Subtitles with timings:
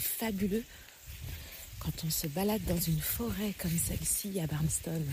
[0.00, 0.64] fabuleux
[1.80, 5.06] quand on se balade dans une forêt comme celle-ci à Barmstone,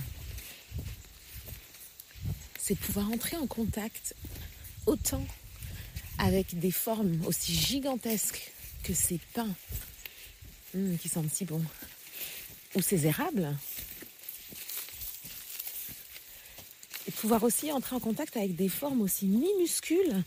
[2.60, 4.16] c'est pouvoir entrer en contact
[4.86, 5.26] autant
[6.18, 8.54] avec des formes aussi gigantesques
[8.84, 9.54] que ces pins
[10.76, 11.62] hum, qui sentent si bon,
[12.76, 13.56] ou ces érables,
[17.08, 20.24] et pouvoir aussi entrer en contact avec des formes aussi minuscules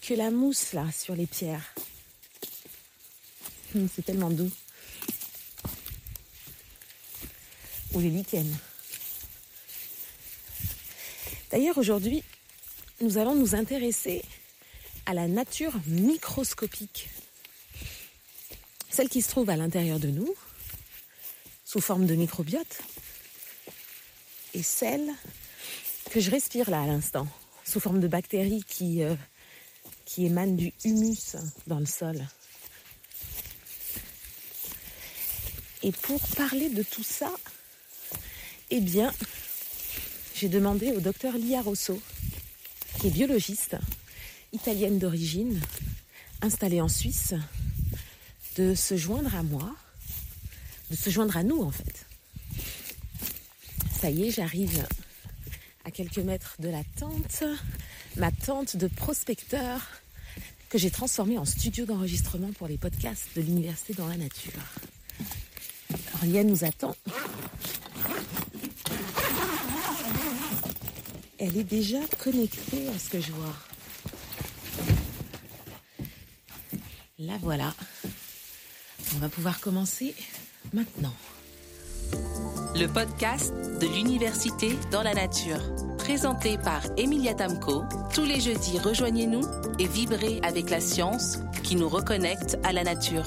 [0.00, 1.74] que la mousse là sur les pierres.
[3.94, 4.50] C'est tellement doux.
[7.94, 8.56] Ou les lichens.
[11.50, 12.22] D'ailleurs, aujourd'hui,
[13.00, 14.22] nous allons nous intéresser
[15.06, 17.08] à la nature microscopique.
[18.90, 20.34] Celle qui se trouve à l'intérieur de nous,
[21.64, 22.82] sous forme de microbiote,
[24.54, 25.10] et celle
[26.10, 27.26] que je respire là à l'instant,
[27.64, 29.14] sous forme de bactéries qui, euh,
[30.04, 32.26] qui émanent du humus dans le sol.
[35.82, 37.30] Et pour parler de tout ça,
[38.70, 39.12] eh bien,
[40.34, 42.00] j'ai demandé au docteur Lia Rosso,
[42.98, 43.76] qui est biologiste,
[44.52, 45.60] italienne d'origine,
[46.42, 47.34] installée en Suisse,
[48.56, 49.74] de se joindre à moi,
[50.90, 52.06] de se joindre à nous en fait.
[54.00, 54.86] Ça y est, j'arrive
[55.84, 57.44] à quelques mètres de la tente,
[58.16, 59.80] ma tente de prospecteur
[60.68, 64.52] que j'ai transformée en studio d'enregistrement pour les podcasts de l'université dans la nature.
[66.22, 66.96] Rien nous attend.
[71.38, 73.54] Elle est déjà connectée à ce que je vois.
[77.20, 77.72] La voilà.
[79.14, 80.14] On va pouvoir commencer
[80.72, 81.14] maintenant.
[82.74, 85.60] Le podcast de l'Université dans la nature.
[85.98, 87.84] Présenté par Emilia Tamco.
[88.14, 89.42] Tous les jeudis, rejoignez-nous
[89.78, 93.24] et vibrez avec la science qui nous reconnecte à la nature.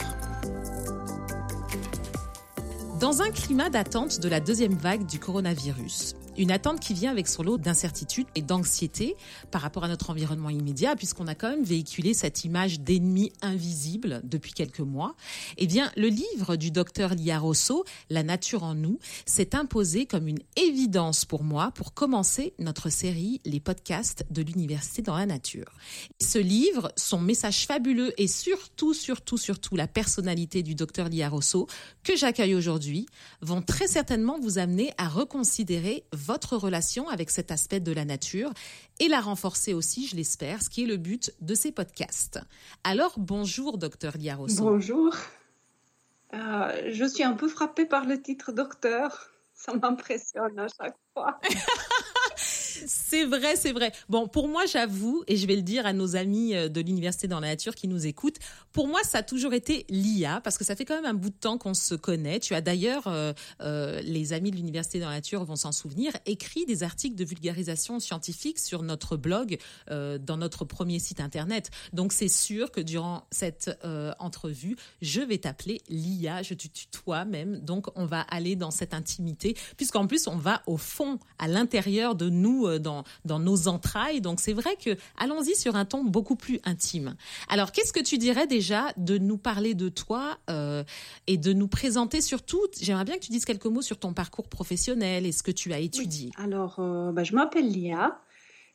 [3.01, 7.28] Dans un climat d'attente de la deuxième vague du coronavirus, une attente qui vient avec
[7.28, 9.16] son lot d'incertitude et d'anxiété
[9.52, 14.22] par rapport à notre environnement immédiat, puisqu'on a quand même véhiculé cette image d'ennemi invisible
[14.24, 15.16] depuis quelques mois.
[15.57, 18.97] Eh bien, le livre du docteur Lia Rosso, La nature en nous,
[19.28, 25.03] s'est imposé comme une évidence pour moi pour commencer notre série Les podcasts de l'université
[25.03, 25.72] dans la nature.
[26.19, 31.68] Ce livre, son message fabuleux et surtout, surtout, surtout la personnalité du docteur Lia Rosso
[32.03, 33.06] que j'accueille aujourd'hui
[33.41, 38.52] vont très certainement vous amener à reconsidérer votre relation avec cet aspect de la nature
[39.00, 42.40] et la renforcer aussi, je l'espère, ce qui est le but de ces podcasts.
[42.84, 44.64] Alors, bonjour, docteur Liaroso.
[44.64, 45.16] Bonjour.
[46.34, 49.30] Euh, je suis un peu frappée par le titre docteur.
[49.53, 51.40] Ça m'impressionne à chaque fois.
[52.88, 53.92] c'est vrai, c'est vrai.
[54.09, 57.28] Bon, pour moi, j'avoue, et je vais le dire à nos amis euh, de l'Université
[57.28, 58.38] dans la Nature qui nous écoutent,
[58.72, 61.30] pour moi, ça a toujours été l'IA, parce que ça fait quand même un bout
[61.30, 62.40] de temps qu'on se connaît.
[62.40, 66.14] Tu as d'ailleurs, euh, euh, les amis de l'Université dans la Nature vont s'en souvenir,
[66.25, 69.58] écrit des articles de vulgarisation scientifique sur notre blog,
[69.90, 71.69] dans notre premier site Internet.
[71.94, 73.72] Donc, c'est sûr que durant cette
[74.19, 77.59] entrevue, je vais t'appeler l'IA, je te tutoie même.
[77.59, 82.16] Donc, on va aller dans cette intimité, puisqu'en plus, on va au fond, à l'intérieur
[82.16, 84.21] de nous, euh, dans, dans nos entrailles.
[84.21, 87.15] Donc c'est vrai que allons-y sur un ton beaucoup plus intime.
[87.49, 90.83] Alors qu'est-ce que tu dirais déjà de nous parler de toi euh,
[91.27, 94.47] et de nous présenter surtout J'aimerais bien que tu dises quelques mots sur ton parcours
[94.47, 96.31] professionnel et ce que tu as étudié.
[96.37, 96.43] Oui.
[96.43, 98.19] Alors euh, bah, je m'appelle Lia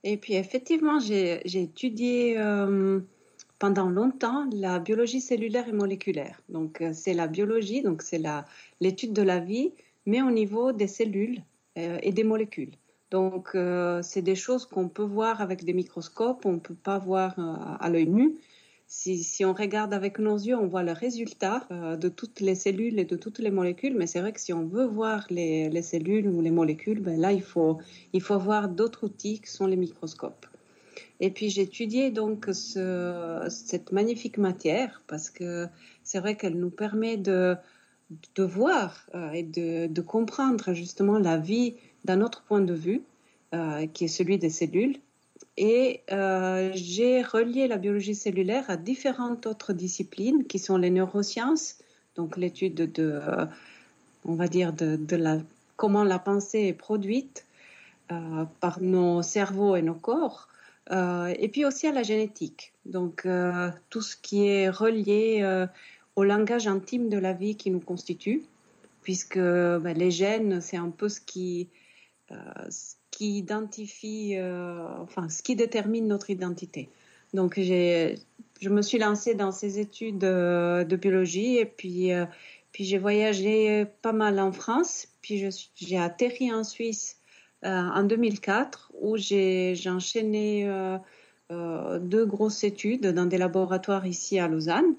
[0.05, 3.01] et puis effectivement j'ai étudié euh,
[3.59, 6.41] pendant longtemps la biologie cellulaire et moléculaire.
[6.49, 8.23] Donc c'est la biologie, donc c'est
[8.81, 9.73] l'étude de la vie,
[10.05, 11.43] mais au niveau des cellules
[11.77, 12.73] et des molécules.
[13.11, 16.99] Donc, euh, c'est des choses qu'on peut voir avec des microscopes, on ne peut pas
[16.99, 18.37] voir euh, à l'œil nu.
[18.89, 22.55] Si, si, on regarde avec nos yeux, on voit le résultat euh, de toutes les
[22.55, 25.69] cellules et de toutes les molécules, mais c'est vrai que si on veut voir les,
[25.69, 27.79] les cellules ou les molécules, ben là, il faut,
[28.13, 30.47] il faut avoir d'autres outils qui sont les microscopes.
[31.19, 35.67] Et puis étudié donc ce, cette magnifique matière parce que
[36.03, 37.57] c'est vrai qu'elle nous permet de,
[38.35, 41.77] de voir et de, de, comprendre justement la vie
[42.07, 43.03] d'un autre point de vue,
[43.55, 44.97] euh, qui est celui des cellules.
[45.57, 51.79] Et euh, j'ai relié la biologie cellulaire à différentes autres disciplines qui sont les neurosciences,
[52.15, 53.21] donc l'étude de, de,
[54.25, 55.39] on va dire, de, la,
[55.77, 57.45] comment la pensée est produite
[58.13, 60.49] euh, par nos cerveaux et nos corps,
[60.93, 62.73] euh, et puis aussi à la génétique.
[62.85, 65.67] Donc euh, tout ce qui est relié
[66.15, 68.43] au langage intime de la vie qui nous constitue,
[69.03, 71.86] puisque ben, les gènes, c'est un peu ce qui, euh,
[72.31, 76.89] ce qui identifie, euh, enfin, ce qui détermine notre identité.
[77.35, 82.11] Donc, je me suis lancée dans ces études de biologie et puis,
[82.73, 85.09] puis j'ai voyagé pas mal en France.
[85.21, 85.45] Puis
[85.75, 87.19] j'ai atterri en Suisse
[87.63, 90.71] en 2004 où j'ai enchaîné
[91.51, 94.95] deux grosses études dans des laboratoires ici à Lausanne.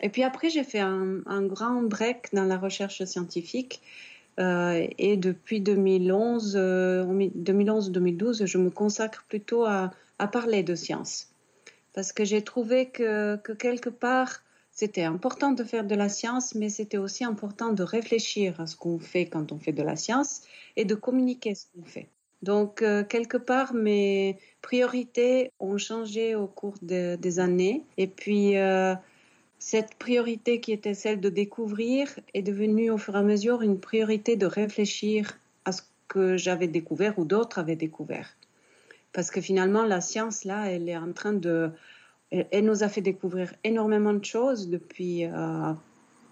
[0.00, 3.80] Et puis après, j'ai fait un, grand break dans la recherche scientifique.
[4.40, 9.92] Euh, et depuis 2011, 2011-2012, euh, je me consacre plutôt à,
[10.32, 11.28] parler de science.
[11.92, 14.42] Parce que j'ai trouvé que, quelque part,
[14.72, 18.74] c'était important de faire de la science, mais c'était aussi important de réfléchir à ce
[18.74, 20.40] qu'on fait quand on fait de la science
[20.76, 22.08] et de communiquer ce qu'on fait.
[22.42, 27.84] Donc, euh, quelque part, mes priorités ont changé au cours des années.
[27.98, 28.56] Et puis,
[29.64, 33.80] cette priorité qui était celle de découvrir est devenue au fur et à mesure une
[33.80, 38.36] priorité de réfléchir à ce que j'avais découvert ou d'autres avaient découvert.
[39.14, 41.70] Parce que finalement, la science, là, elle est en train de...
[42.30, 45.24] Elle, nous a fait découvrir énormément de choses depuis...
[45.24, 45.72] Euh,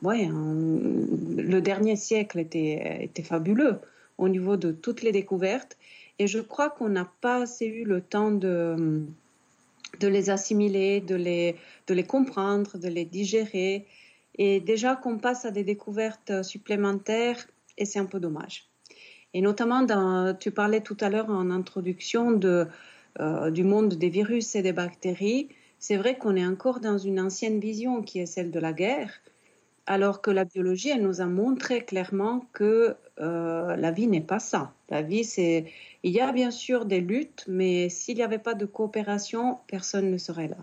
[0.03, 3.79] ouais, le dernier siècle était, était fabuleux
[4.19, 5.79] au niveau de toutes les découvertes.
[6.19, 9.07] Et je crois qu'on n'a pas assez eu le temps de
[10.01, 11.57] de les assimiler, de les,
[11.87, 13.87] de les comprendre, de les digérer.
[14.37, 17.47] Et déjà qu'on passe à des découvertes supplémentaires,
[17.79, 18.69] et c'est un peu dommage.
[19.35, 22.67] Et notamment, dans, tu parlais tout à l'heure en introduction de,
[23.21, 25.49] euh, du monde des virus et des bactéries.
[25.79, 29.11] C'est vrai qu'on est encore dans une ancienne vision qui est celle de la guerre,
[29.87, 34.39] alors que la biologie, elle nous a montré clairement que euh, la vie n'est pas
[34.39, 34.73] ça.
[34.89, 35.67] La vie, c'est
[36.03, 40.11] il y a bien sûr des luttes, mais s'il n'y avait pas de coopération, personne
[40.11, 40.59] ne serait là.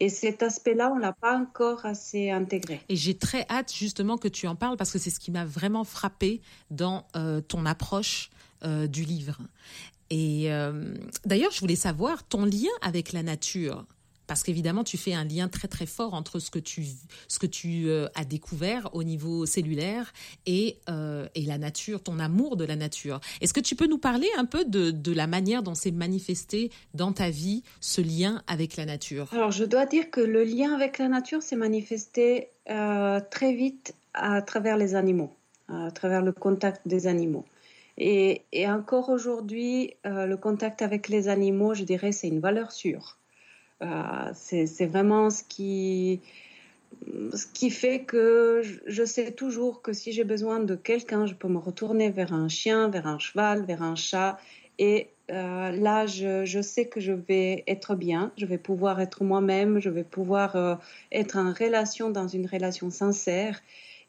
[0.00, 2.80] Et cet aspect-là, on l'a pas encore assez intégré.
[2.88, 5.44] Et j'ai très hâte justement que tu en parles parce que c'est ce qui m'a
[5.44, 6.40] vraiment frappé
[6.70, 8.30] dans euh, ton approche
[8.64, 9.38] euh, du livre.
[10.10, 10.48] Et
[11.24, 13.84] d'ailleurs, je voulais savoir ton lien avec la nature
[14.26, 18.24] parce qu'évidemment, tu fais un lien très très fort entre ce que tu, euh, as
[18.24, 20.12] découvert au niveau cellulaire
[20.46, 23.20] et, euh, et la nature, ton amour de la nature.
[23.40, 27.12] Est-ce que tu peux nous parler un peu de, la manière dont s'est manifesté dans
[27.12, 29.28] ta vie ce lien avec la nature?
[29.32, 33.94] Alors, je dois dire que le lien avec la nature s'est manifesté euh, très vite
[34.14, 35.32] à travers les animaux,
[35.68, 37.44] à travers le contact des animaux.
[37.96, 43.18] Et encore aujourd'hui, le contact avec les animaux, je dirais, c'est une valeur sûre.
[43.82, 46.20] Euh, c'est vraiment ce qui,
[47.34, 51.48] ce qui fait que je sais toujours que si j'ai besoin de quelqu'un, je peux
[51.48, 54.38] me retourner vers un chien, vers un cheval, vers un chat.
[54.78, 59.24] Et euh, là, je, je, sais que je vais être bien, je vais pouvoir être
[59.24, 60.74] moi-même, je vais pouvoir euh,
[61.12, 63.60] être en relation dans une relation sincère.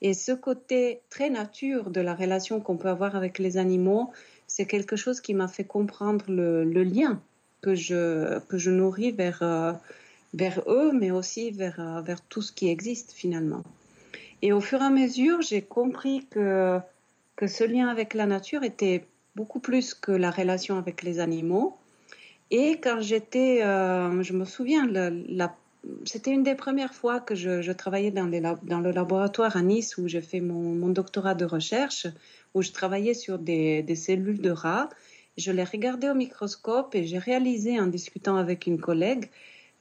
[0.02, 4.12] Et ce côté très nature de la relation qu'on peut avoir avec les animaux,
[4.48, 7.22] c'est quelque chose qui m'a fait comprendre le, le lien
[7.66, 9.74] que je, que je nourris vers, euh,
[10.36, 13.64] vers eux, mais aussi vers, euh, vers tout ce qui existe finalement.
[14.44, 16.78] Et au fur et à mesure, j'ai compris que,
[17.36, 21.76] que ce lien avec la nature était beaucoup plus que la relation avec les animaux.
[22.52, 24.84] Et quand j'étais, euh, je me souviens,
[26.06, 28.30] c'était une des premières fois que je, travaillais dans,
[28.62, 32.06] dans, le laboratoire à Nice où j'ai fait mon, mon, doctorat de recherche,
[32.54, 34.90] où je travaillais sur des, des cellules de rats
[35.38, 39.30] je l'ai regardé au microscope et j'ai réalisé en discutant avec une collègue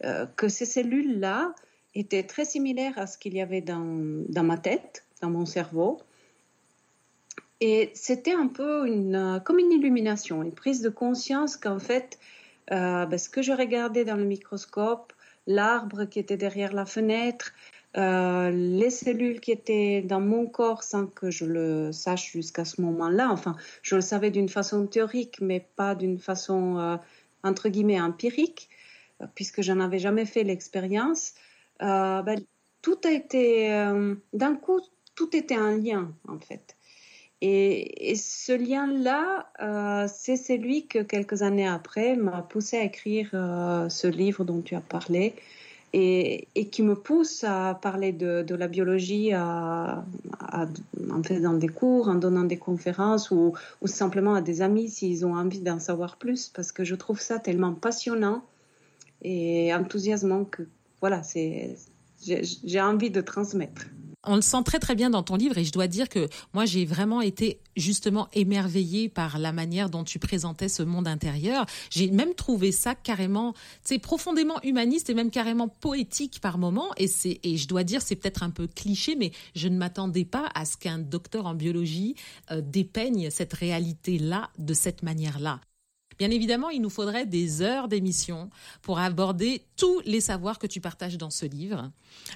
[0.04, 1.54] euh, que ces cellules-là
[1.94, 6.00] étaient très similaires à ce qu'il y avait dans, ma tête, dans mon cerveau.
[7.60, 12.18] Et c'était un peu une, comme une illumination, une prise de conscience qu'en fait,
[12.72, 15.12] euh, ben, ce que je regardais dans le microscope,
[15.46, 17.52] l'arbre qui était derrière la fenêtre,
[17.96, 22.80] euh, les cellules qui étaient dans mon corps sans que je le sache jusqu'à ce
[22.80, 23.30] moment-là.
[23.30, 26.96] Enfin, je le savais d'une façon théorique, mais pas d'une façon, euh,
[27.44, 28.68] entre guillemets, empirique,
[29.22, 31.34] euh, puisque je avais jamais fait l'expérience.
[31.80, 32.36] Ben,
[32.82, 33.68] tout a été,
[34.32, 34.80] d'un coup,
[35.14, 36.76] tout était un lien, en fait.
[37.40, 44.06] Et, et ce lien-là, c'est celui que quelques années après m'a poussé à écrire ce
[44.06, 45.34] livre dont tu as parlé,
[45.96, 50.02] et, qui me pousse à parler de, la biologie en
[51.24, 55.60] faisant des cours, en donnant des conférences ou, simplement à des amis s'ils ont envie
[55.60, 58.42] d'en savoir plus parce que je trouve ça tellement passionnant
[59.22, 60.62] et enthousiasmant que
[61.00, 61.22] voilà,
[62.26, 63.86] j'ai envie de transmettre
[64.26, 66.64] on le sent très très bien dans ton livre et je dois dire que moi
[66.64, 71.66] j'ai vraiment été justement émerveillée par la manière dont tu présentais ce monde intérieur.
[71.90, 77.06] J'ai même trouvé ça carrément, c'est profondément humaniste et même carrément poétique par moments et
[77.06, 80.48] c'est et je dois dire c'est peut-être un peu cliché mais je ne m'attendais pas
[80.54, 82.14] à ce qu'un docteur en biologie
[82.50, 85.60] euh, dépeigne cette réalité là de cette manière-là.
[86.18, 88.50] Bien évidemment, il nous faudrait des heures d'émission
[88.82, 91.90] pour aborder tous les savoirs que tu partages dans ce livre.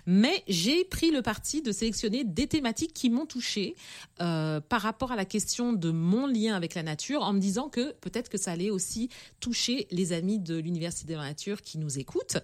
[0.07, 3.77] Mais j'ai pris le parti de sélectionner des thématiques qui m'ont touchée
[4.21, 7.69] euh, par rapport à la question de mon lien avec la nature, en me disant
[7.69, 9.09] que peut-être que ça allait aussi
[9.41, 12.39] toucher les amis de l'Université de la Nature qui nous écoutent.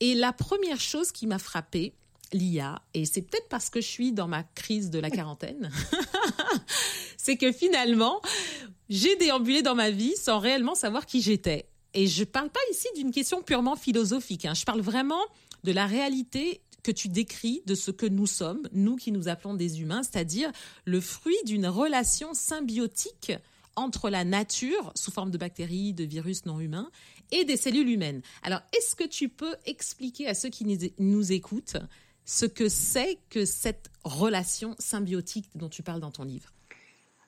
[0.00, 1.94] Et la première chose qui m'a frappée,
[2.32, 5.70] l'IA, et c'est peut-être parce que je suis dans ma crise de la quarantaine,
[7.16, 8.20] c'est que finalement,
[8.90, 11.66] j'ai déambulé dans ma vie sans réellement savoir qui j'étais.
[11.94, 14.54] Et je ne parle pas ici d'une question purement philosophique, hein.
[14.54, 15.22] je parle vraiment
[15.64, 19.54] de la réalité que tu décris de ce que nous sommes, nous qui nous appelons
[19.54, 20.50] des humains, c'est-à-dire
[20.84, 23.32] le fruit d'une relation symbiotique
[23.76, 26.90] entre la nature, sous forme de bactéries, de virus non humains,
[27.30, 28.22] et des cellules humaines.
[28.42, 30.64] Alors, est-ce que tu peux expliquer à ceux qui
[30.98, 31.76] nous écoutent
[32.24, 36.52] ce que c'est que cette relation symbiotique dont tu parles dans ton livre?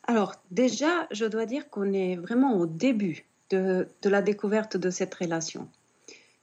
[0.05, 5.15] Alors déjà, je dois dire qu'on est vraiment au début de, la découverte de cette
[5.15, 5.69] relation.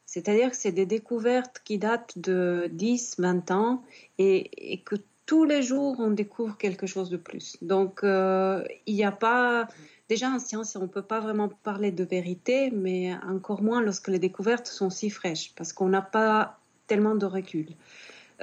[0.06, 3.84] C'est-à-dire que c'est des découvertes qui datent de 10, 20 ans
[4.18, 7.58] et, que tous les jours, on découvre quelque chose de plus.
[7.62, 9.68] Donc, euh, il n'y a pas...
[10.08, 14.08] Déjà, en science, on ne peut pas vraiment parler de vérité, mais encore moins lorsque
[14.08, 17.68] les découvertes sont si fraîches, parce qu'on n'a pas tellement de recul.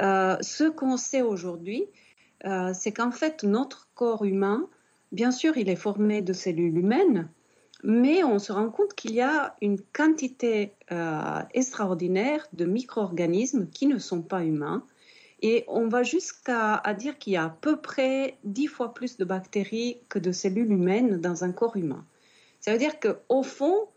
[0.00, 1.86] Euh, ce qu'on sait aujourd'hui,
[2.44, 4.68] euh, c'est qu'en fait, notre corps humain,
[5.16, 7.28] bien sûr, il est formé de cellules humaines,
[7.82, 13.86] mais on se rend compte qu'il y a une quantité euh, extraordinaire de micro-organismes qui
[13.86, 14.84] ne sont pas humains.
[15.40, 19.24] Et on va jusqu'à dire qu'il y a à peu près dix fois plus de
[19.24, 22.04] bactéries que de cellules humaines dans un corps humain.
[22.60, 23.88] Ça veut dire qu'au fond,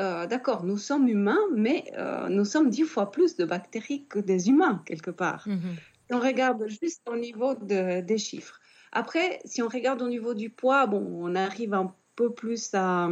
[0.00, 4.20] euh, d'accord, nous sommes humains, mais euh, nous sommes dix fois plus de bactéries que
[4.20, 5.42] des humains, quelque part.
[5.46, 5.76] Mhm.
[6.10, 8.60] on regarde juste au niveau des chiffres.
[8.98, 13.08] Après, si on regarde au niveau du poids, bon, on arrive un peu plus à,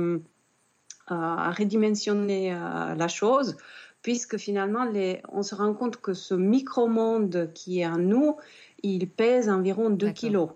[1.08, 3.56] redimensionner euh, la chose,
[4.02, 4.84] puisque finalement,
[5.28, 8.36] on se rend compte que ce micro-monde qui est en nous,
[8.82, 10.50] il pèse environ 2 kilos.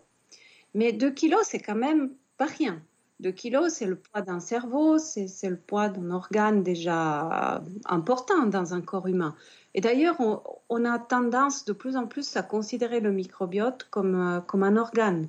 [0.74, 2.82] Mais 2 kilos, c'est quand même pas rien.
[3.20, 8.74] 2 kilos, c'est le poids d'un cerveau, c'est le poids d'un organe déjà important dans
[8.74, 9.36] un corps humain.
[9.74, 10.42] Et d'ailleurs, on,
[10.76, 15.28] a tendance de plus en plus à considérer le microbiote comme, euh, comme un organe.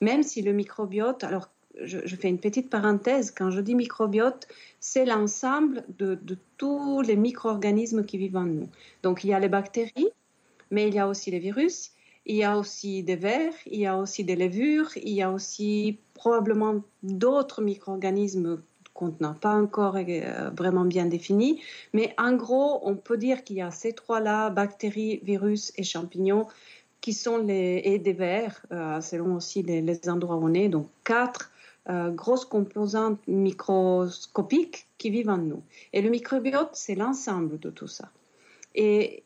[0.00, 1.48] Même si le microbiote, alors
[1.82, 4.48] je, fais une petite parenthèse, quand je dis microbiote,
[4.80, 8.68] c'est l'ensemble de, de, tous les micro-organismes qui vivent en nous.
[9.02, 10.08] Donc il y a les bactéries,
[10.70, 11.92] mais il y a aussi les virus,
[12.26, 15.30] il y a aussi des vers, il y a aussi des levures, il y a
[15.30, 18.60] aussi probablement d'autres micro-organismes
[19.20, 21.60] n'a pas encore euh, vraiment bien définis.
[21.92, 26.46] Mais en gros, on peut dire qu'il y a ces trois-là, bactéries, virus et champignons,
[27.00, 30.68] qui sont les, et des vers, euh, selon aussi les, endroits où on est.
[30.68, 31.50] Donc quatre
[31.88, 35.62] euh, grosses composantes microscopiques qui vivent en nous.
[35.92, 38.10] Et le microbiote, c'est l'ensemble de tout ça.
[38.76, 39.24] Et,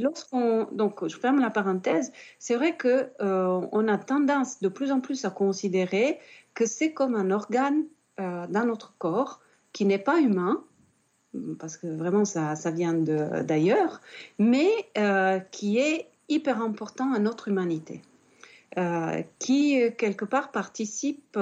[0.00, 5.00] lorsqu'on, donc je ferme la parenthèse, c'est vrai que on a tendance de plus en
[5.00, 6.18] plus à considérer
[6.54, 7.84] que c'est comme un organe
[8.20, 9.40] euh, dans notre corps
[9.72, 10.62] qui n'est pas humain,
[11.58, 14.00] parce que vraiment ça, ça vient d'ailleurs,
[14.38, 18.02] mais euh, qui est hyper important à notre humanité,
[19.38, 21.38] qui quelque part participe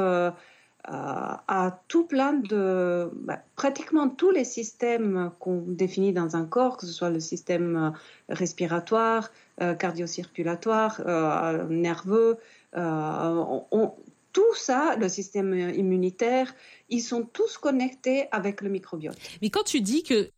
[0.87, 6.87] à tout plein de, bah, pratiquement tous les systèmes qu'on définit dans un corps, que
[6.87, 7.90] ce soit le système euh,
[8.28, 9.31] respiratoire,
[9.62, 12.37] euh, cardio-circulatoire, euh, nerveux,
[14.35, 16.55] tout ça, le système immunitaire,
[16.91, 19.17] ils sont tous connectés avec le microbiote.
[19.41, 20.31] Mais quand tu dis que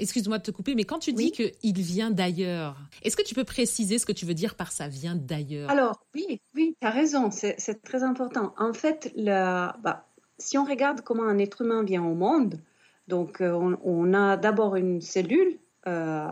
[0.00, 3.44] Excuse-moi de te couper, mais quand tu dis qu'il vient d'ailleurs, est-ce que tu peux
[3.44, 5.68] préciser ce que tu veux dire par ça vient d'ailleurs?
[5.68, 8.54] Alors, oui, oui, tu as raison, c'est très important.
[8.56, 10.08] En fait, bah,
[10.38, 12.60] si on regarde comment un être humain vient au monde,
[13.08, 16.28] donc euh, on, a d'abord une cellule euh,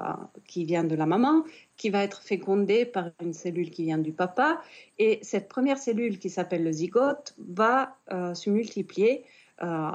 [0.47, 1.43] qui vient de la maman,
[1.79, 4.61] qui va être fécondée par une cellule qui vient du papa,
[4.99, 9.25] et cette première cellule qui s'appelle le zygote va euh, se multiplier
[9.63, 9.89] euh,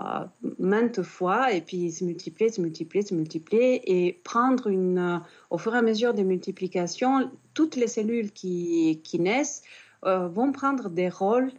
[0.57, 5.75] maintes fois et puis se multiplier, se multiplier, se multiplier et prendre une, au fur
[5.75, 9.62] et à mesure des multiplications, toutes les cellules qui, qui naissent
[10.01, 11.51] vont prendre des rôles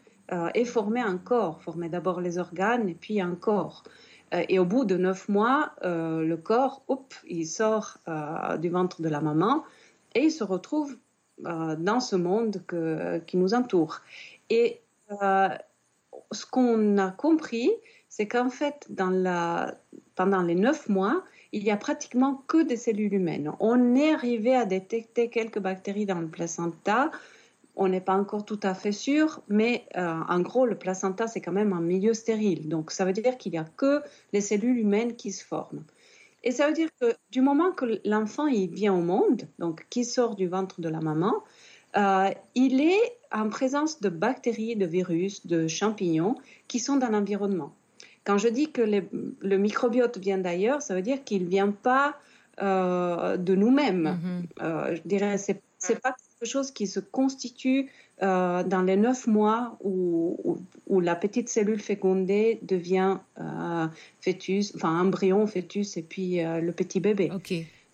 [0.54, 3.84] et former un corps, former d'abord les organes et puis un corps.
[4.48, 7.98] Et au bout de neuf mois, le corps, hop, il sort
[8.58, 9.64] du ventre de la maman
[10.14, 10.96] et il se retrouve
[11.38, 12.62] dans ce monde
[13.26, 14.00] qui nous entoure.
[14.50, 17.70] Et ce qu'on a compris,
[18.08, 18.88] c'est qu'en fait,
[20.14, 23.52] pendant les neuf mois, il n'y a pratiquement que des cellules humaines.
[23.60, 27.10] On est arrivé à détecter quelques bactéries dans le placenta,
[27.76, 31.40] on n'est pas encore tout à fait sûr, mais euh, en gros, le placenta, c'est
[31.40, 32.68] quand même un milieu stérile.
[32.68, 34.00] Donc, ça veut dire qu'il n'y a que
[34.32, 35.82] les cellules humaines qui se forment.
[36.44, 40.04] Et ça veut dire que du moment que l'enfant il vient au monde, donc qui
[40.04, 41.42] sort du ventre de la maman,
[41.96, 46.36] euh, il est en présence de bactéries, de virus, de champignons
[46.68, 47.72] qui sont dans l'environnement.
[48.24, 52.16] Quand je dis que le microbiote vient d'ailleurs, ça veut dire qu'il ne vient pas
[52.62, 54.46] euh, de nous-mêmes.
[54.60, 54.96] Mm-hmm.
[54.96, 56.14] je dirais, c'est, c'est pas
[56.44, 57.90] chose qui se constitue
[58.22, 63.88] euh, dans les neuf mois où, où, la petite cellule fécondée devient euh,
[64.20, 67.32] fœtus, enfin embryon, fœtus et puis euh, le petit bébé.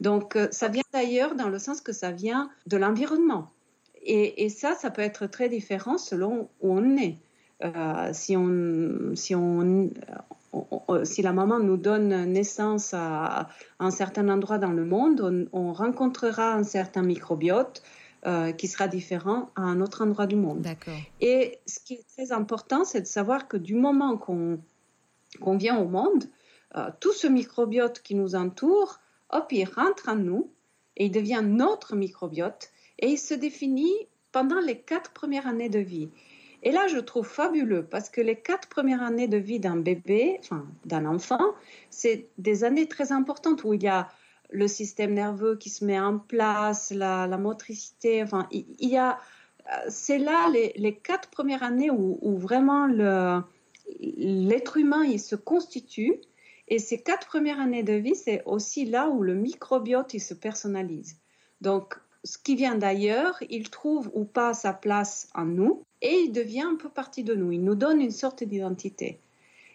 [0.00, 3.50] Donc ça vient d'ailleurs dans le sens que ça vient de l'environnement.
[4.02, 7.16] Et, et, ça, ça peut être très différent selon où on est.
[8.12, 9.90] si on, si on,
[11.04, 15.72] si la maman nous donne naissance à, un certain endroit dans le monde, on, on
[15.72, 17.82] rencontrera un certain microbiote
[18.26, 20.66] euh, qui sera différent à un autre endroit du monde.
[21.20, 25.88] Et ce qui est très important, c'est de savoir que du moment qu'on vient au
[25.88, 26.24] monde,
[26.76, 29.00] euh, tout ce microbiote qui nous entoure,
[29.30, 30.50] hop, il rentre en nous
[30.96, 33.94] et il devient notre microbiote et il se définit
[34.32, 36.10] pendant les quatre premières années de vie.
[36.62, 40.36] Et là, je trouve fabuleux parce que les quatre premières années de vie d'un bébé,
[40.40, 41.54] enfin d'un enfant,
[41.88, 44.08] c'est des années très importantes où il y a
[44.52, 48.22] le système nerveux qui se met en place, la, motricité.
[48.22, 49.18] Enfin, il, y a,
[49.88, 52.86] c'est là les, quatre premières années où, vraiment
[53.98, 56.20] l'être humain il se constitue.
[56.68, 60.34] Et ces quatre premières années de vie, c'est aussi là où le microbiote il se
[60.34, 61.16] personnalise.
[61.60, 66.32] Donc, ce qui vient d'ailleurs, il trouve ou pas sa place en nous et il
[66.32, 67.50] devient un peu partie de nous.
[67.50, 69.20] Il nous donne une sorte d'identité.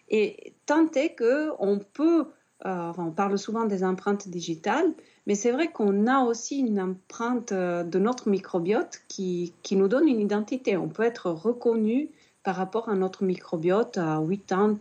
[0.08, 2.26] Et tant est qu'on peut
[2.64, 4.90] euh, on parle souvent des empreintes digitales,
[5.26, 9.88] mais c'est vrai qu'on a aussi une empreinte euh, de notre microbiote qui, qui, nous
[9.88, 10.76] donne une identité.
[10.78, 12.08] On peut être reconnu
[12.42, 14.78] par rapport à notre microbiote à 80,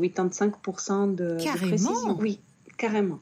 [0.00, 1.66] 85% de, carrément.
[1.66, 2.16] précision.
[2.20, 2.40] Oui,
[2.76, 3.18] carrément.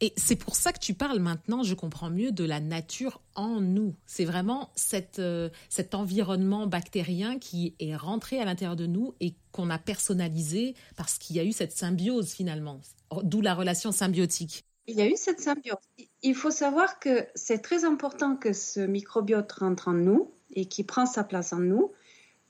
[0.00, 3.60] Et c'est pour ça que tu parles maintenant, je comprends mieux, de la nature en
[3.60, 3.94] nous.
[4.06, 9.34] C'est vraiment cette, euh, cet environnement bactérien qui est rentré à l'intérieur de nous et
[9.52, 12.80] qu'on a personnalisé parce qu'il y a eu cette symbiose finalement,
[13.22, 14.64] d'où la relation symbiotique.
[14.86, 15.76] Il y a eu cette symbiose.
[16.22, 20.86] Il faut savoir que c'est très important que ce microbiote rentre en nous et qu'il
[20.86, 21.92] prend sa place en nous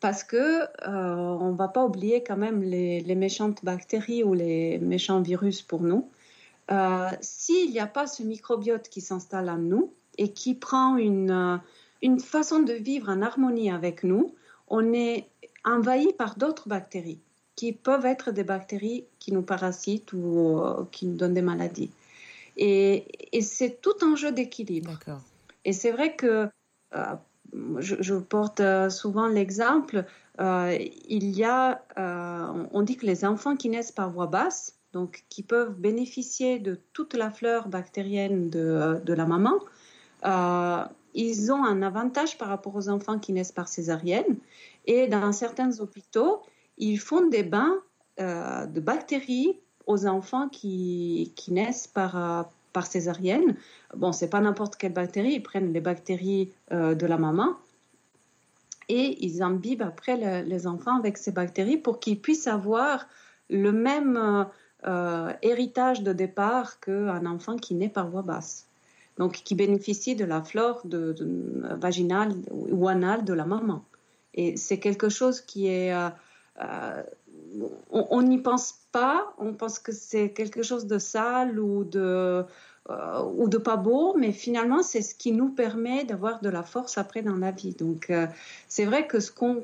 [0.00, 5.22] parce que euh, on va pas oublier quand même les méchantes bactéries ou les méchants
[5.22, 6.10] virus pour nous.
[6.70, 11.30] Euh, s'il n'y a pas ce microbiote qui s'installe en nous et qui prend une,
[11.30, 11.56] euh,
[12.02, 14.34] une façon de vivre en harmonie avec nous,
[14.68, 15.28] on est
[15.64, 17.20] envahi par d'autres bactéries
[17.54, 21.90] qui peuvent être des bactéries qui nous parasitent ou euh, qui nous donnent des maladies.
[22.56, 24.98] Et, et c'est tout un jeu d'équilibre.
[25.64, 26.48] Et c'est vrai que
[27.78, 30.04] je, je, porte souvent l'exemple,
[30.38, 31.82] il y a,
[32.72, 36.80] on dit que les enfants qui naissent par voie basse, donc qui peuvent bénéficier de
[36.94, 39.56] toute la fleur bactérienne de, de la maman,
[40.24, 44.38] euh, ils ont un avantage par rapport aux enfants qui naissent par césarienne.
[44.86, 46.40] Et dans certains hôpitaux,
[46.78, 47.76] ils font des bains
[48.20, 53.54] euh, de bactéries aux enfants qui, naissent par, euh, par césarienne.
[53.94, 57.54] Bon, c'est pas n'importe quelle bactérie, ils prennent les bactéries de la maman
[58.88, 63.06] et ils imbibent après les enfants avec ces bactéries pour qu'ils puissent avoir
[63.50, 64.46] le même
[64.86, 68.66] euh, héritage de départ qu'un enfant qui naît par voie basse.
[69.18, 71.14] Donc, qui bénéficie de la flore de,
[71.80, 73.82] vaginale ou anale de la maman.
[74.34, 75.92] Et c'est quelque chose qui est.
[75.92, 76.08] Euh,
[76.62, 77.02] euh,
[77.90, 82.44] on n'y pense pas, on pense que c'est quelque chose de sale ou de,
[83.34, 86.98] ou de pas beau, mais finalement, c'est ce qui nous permet d'avoir de la force
[86.98, 87.72] après dans la vie.
[87.72, 88.12] Donc,
[88.68, 89.62] c'est vrai que ce qu'on.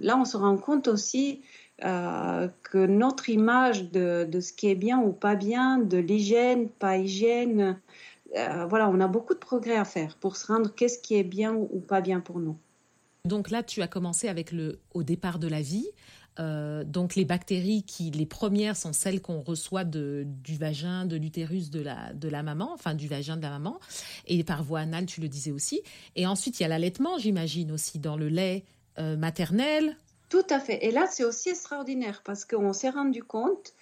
[0.00, 1.40] Là, on se rend compte aussi
[1.82, 6.68] euh, que notre image de, de, ce qui est bien ou pas bien, de l'hygiène,
[6.68, 7.80] pas hygiène,
[8.36, 11.24] euh, voilà, on a beaucoup de progrès à faire pour se rendre qu'est-ce qui est
[11.24, 12.56] bien ou pas bien pour nous.
[13.24, 15.88] Donc là, tu as commencé avec le au départ de la vie.
[16.38, 21.16] Euh, donc les bactéries qui, les premières sont celles qu'on reçoit de, du vagin, de
[21.16, 23.78] l'utérus de la, de la maman, enfin du vagin de la maman,
[24.26, 25.82] et par voie anale, tu le disais aussi.
[26.14, 28.64] Et ensuite, il y a l'allaitement, j'imagine aussi, dans le lait
[28.96, 29.96] maternel,
[30.34, 30.84] tout à fait.
[30.84, 33.72] Et là, c'est aussi extraordinaire parce qu'on s'est rendu compte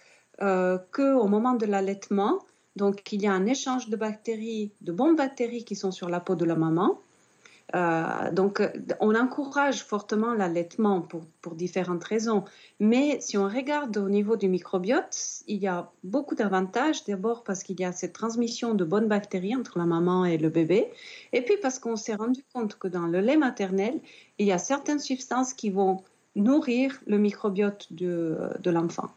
[0.42, 2.40] euh, qu'au moment de l'allaitement,
[2.76, 6.20] donc il y a un échange de bactéries, de bonnes bactéries qui sont sur la
[6.20, 7.00] peau de la maman.
[7.74, 8.60] Euh, donc,
[9.00, 12.44] on encourage fortement l'allaitement pour, pour, différentes raisons.
[12.80, 17.04] Mais si on regarde au niveau du microbiote, il y a beaucoup d'avantages.
[17.04, 20.50] D'abord parce qu'il y a cette transmission de bonnes bactéries entre la maman et le
[20.50, 20.90] bébé.
[21.32, 24.00] Et puis parce qu'on s'est rendu compte que dans le lait maternel,
[24.38, 26.02] il y a certaines substances qui vont
[26.37, 29.11] nourrir le microbiote de, de l'enfant.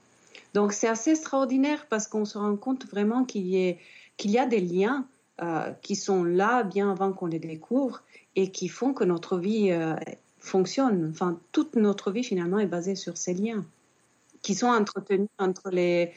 [0.54, 3.78] Donc, c'est assez extraordinaire parce qu'on se rend compte vraiment qu'il y,
[4.23, 5.06] y a des liens
[5.41, 8.04] euh, qui sont là bien avant qu'on les découvre
[8.36, 9.95] et qui font que notre vie euh,
[10.39, 11.10] fonctionne.
[11.12, 13.65] Enfin, toute notre vie finalement est basée sur ces liens
[14.41, 16.13] qui sont entretenus entre les,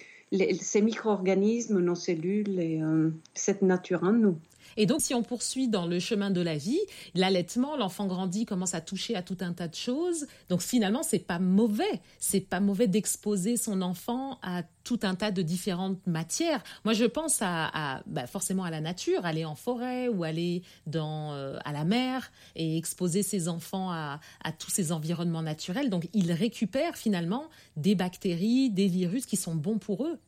[0.60, 4.38] ces micro-organismes, nos cellules et euh, cette nature en nous.
[4.78, 6.78] Et donc, si on poursuit dans le chemin de la vie,
[7.14, 10.28] l'allaitement, l'enfant grandit, commence à toucher à tout un tas de choses.
[10.48, 12.00] Donc, finalement, c'est pas mauvais.
[12.20, 16.62] C'est pas mauvais d'exposer son enfant à tout un tas de différentes matières.
[16.84, 20.62] Moi, je pense à, bah, forcément à la nature, aller en forêt ou aller
[20.94, 25.90] euh, à la mer et exposer ses enfants à, à tous ces environnements naturels.
[25.90, 30.20] Donc, ils récupèrent finalement des bactéries, des virus qui sont bons pour eux.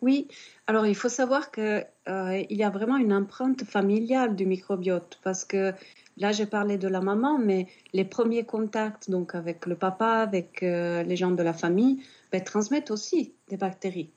[0.00, 0.28] Oui,
[0.68, 5.44] alors il faut savoir qu'il euh, y a vraiment une empreinte familiale du microbiote parce
[5.44, 5.72] que
[6.16, 10.62] là j'ai parlé de la maman, mais les premiers contacts donc avec le papa, avec
[10.62, 14.10] euh, les gens de la famille, ben, transmettent aussi des bactéries.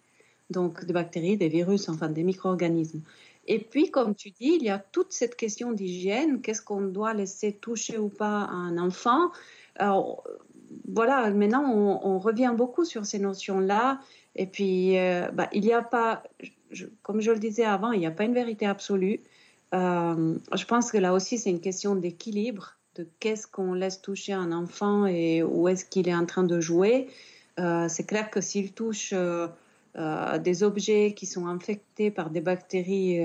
[0.52, 3.02] Donc des bactéries, des virus, enfin des micro-organismes.
[3.48, 6.42] Et puis, comme tu dis, il y a toute cette question d'hygiène.
[6.42, 9.32] Qu'est-ce qu'on doit laisser toucher ou pas à un enfant?
[10.88, 14.00] Voilà, maintenant, on, revient beaucoup sur ces notions-là.
[14.36, 16.24] Et puis, euh, bah, il n'y a pas,
[17.04, 19.20] comme je le disais avant, il n'y a pas une vérité absolue.
[19.74, 24.34] Euh, je pense que là aussi, c'est une question d'équilibre, de qu'est-ce qu'on laisse toucher
[24.34, 27.10] un enfant et où est-ce qu'il est en train de jouer.
[27.60, 29.14] Euh, c'est clair que s'il touche
[29.94, 33.20] des objets qui sont infectés par des bactéries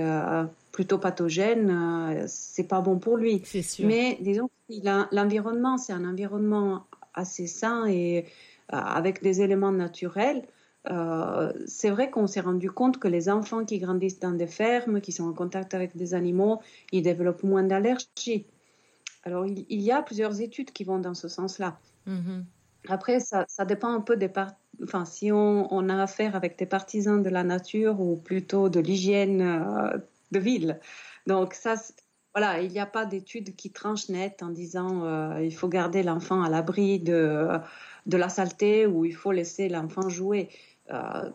[0.73, 3.43] plutôt pathogènes, c'est pas bon pour lui.
[3.45, 3.87] Sûr.
[3.87, 8.25] Mais disons que l'environnement, c'est un environnement assez sain et
[8.69, 10.43] avec des éléments naturels.
[10.91, 15.01] Euh, c'est vrai qu'on s'est rendu compte que les enfants qui grandissent dans des fermes,
[15.01, 16.61] qui sont en contact avec des animaux,
[16.93, 18.47] ils développent moins d'allergies.
[19.25, 21.79] Alors, il, y a plusieurs études qui vont dans ce sens-là.
[22.07, 22.45] Mm-hmm.
[22.89, 24.31] Après, ça, dépend un peu des
[24.85, 29.41] Enfin, si on, a affaire avec des partisans de la nature ou plutôt de l'hygiène
[29.41, 29.99] euh,
[30.33, 30.79] de ville.
[31.27, 31.77] Donc, ça,
[32.35, 36.03] voilà, il n'y a pas d'études qui tranchent net en disant euh, il faut garder
[36.03, 37.49] l'enfant à l'abri de,
[38.05, 40.51] de la saleté ou il faut laisser l'enfant jouer.
[40.91, 41.31] Euh,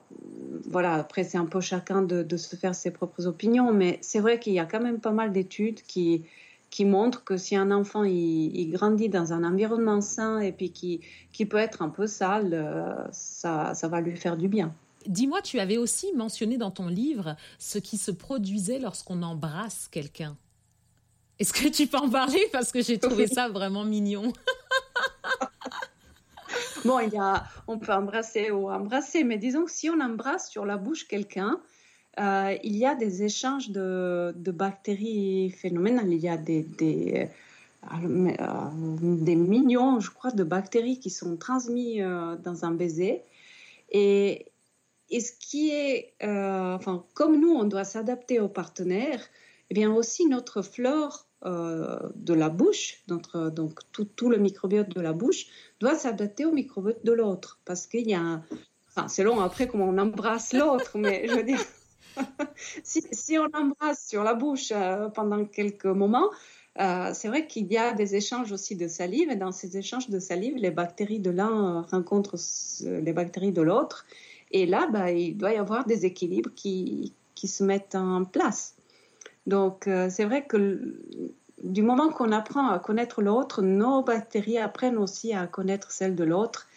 [0.65, 4.39] voilà, après, c'est un peu chacun de, se faire ses propres opinions, mais c'est vrai
[4.39, 6.23] qu'il y a quand même pas mal d'études qui,
[6.69, 11.01] qui montrent que si un enfant il, grandit dans un environnement sain et puis qui,
[11.33, 14.73] qui peut être un peu sale, euh, ça, ça va lui faire du bien.
[15.07, 20.37] Dis-moi, tu avais aussi mentionné dans ton livre ce qui se produisait lorsqu'on embrasse quelqu'un.
[21.39, 22.39] Est-ce que tu peux en parler?
[22.51, 24.31] Parce que j'ai trouvé ça vraiment mignon.
[26.85, 30.49] Bon, il y a, on peut embrasser ou embrasser, mais disons que si on embrasse
[30.49, 31.59] sur la bouche quelqu'un,
[32.19, 36.11] euh, il y a des échanges de, bactéries phénoménales.
[36.11, 37.29] Il y a des, des,
[37.93, 43.21] euh, millions, je crois, de bactéries qui sont transmises euh, dans un baiser.
[43.91, 44.47] Et,
[45.09, 49.21] et ce qui est, enfin, comme nous, on doit s'adapter aux partenaires,
[49.69, 53.23] eh bien aussi notre flore de la bouche, donc
[54.15, 55.47] tout, le microbiote de la bouche,
[55.79, 57.59] doit s'adapter au microbiote de l'autre.
[57.65, 58.43] Parce qu'il y a un.
[58.89, 61.61] Enfin, selon après comment on embrasse l'autre, mais je veux dire,
[62.83, 66.29] si, si, on embrasse sur la bouche euh, pendant quelques moments,
[66.79, 70.09] euh, c'est vrai qu'il y a des échanges aussi de salive, et dans ces échanges
[70.09, 72.37] de salive, les bactéries de l'un rencontrent
[72.83, 74.05] les bactéries de l'autre,
[74.51, 78.75] et là, bah, il doit y avoir des équilibres qui, qui se mettent en place.
[79.47, 80.99] Donc, euh, c'est vrai que
[81.63, 86.23] du moment qu'on apprend à connaître l'autre, nos bactéries apprennent aussi à connaître celles de
[86.23, 86.67] l'autre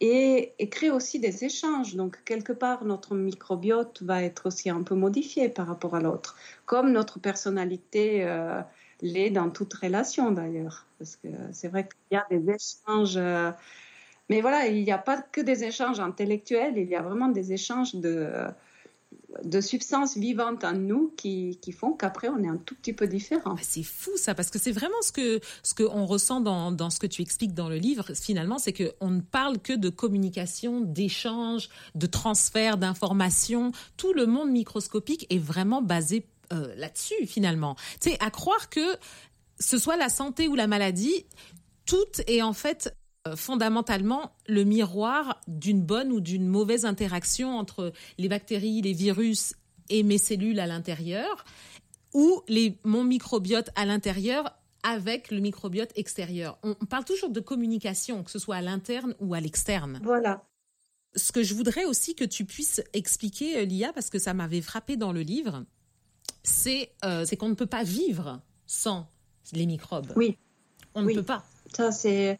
[0.00, 1.94] et, créent aussi des échanges.
[1.94, 6.36] Donc, quelque part, notre microbiote va être aussi un peu modifié par rapport à l'autre,
[6.66, 8.60] comme notre personnalité euh,
[9.00, 10.86] l'est dans toute relation d'ailleurs.
[10.98, 13.16] Parce que c'est vrai qu'il y a des échanges.
[13.16, 13.50] Euh,
[14.28, 17.52] mais voilà, il n'y a pas que des échanges intellectuels, il y a vraiment des
[17.52, 18.28] échanges de
[19.44, 23.56] de substances vivantes en nous qui, font qu'après on est un tout petit peu différent.
[23.62, 26.98] C'est fou ça, parce que c'est vraiment ce que ce qu'on ressent dans, dans ce
[26.98, 28.12] que tu expliques dans le livre.
[28.14, 33.72] Finalement, c'est qu'on ne parle que de communication, d'échange, de transfert d'informations.
[33.96, 37.76] Tout le monde microscopique est vraiment basé euh, là-dessus finalement.
[38.00, 38.96] Tu sais, à croire que
[39.58, 41.24] ce soit la santé ou la maladie,
[41.86, 42.94] tout est en fait
[43.36, 49.54] fondamentalement le miroir d'une bonne ou d'une mauvaise interaction entre les bactéries, les virus
[49.88, 51.44] et mes cellules à l'intérieur.
[52.14, 56.58] ou les, mon microbiote à l'intérieur avec le microbiote extérieur.
[56.62, 60.00] On, parle toujours de communication, que ce soit à l'interne ou à l'externe.
[60.02, 60.44] Voilà.
[61.14, 64.60] Ce que je voudrais aussi que tu puisses expliquer, euh, Lia, parce que ça m'avait
[64.60, 65.64] frappé dans le livre,
[66.66, 69.06] euh, c'est qu'on ne peut pas vivre sans
[69.52, 70.12] les microbes.
[70.16, 70.36] Oui.
[70.94, 71.44] On ne peut pas.
[71.72, 72.38] Ça, c'est.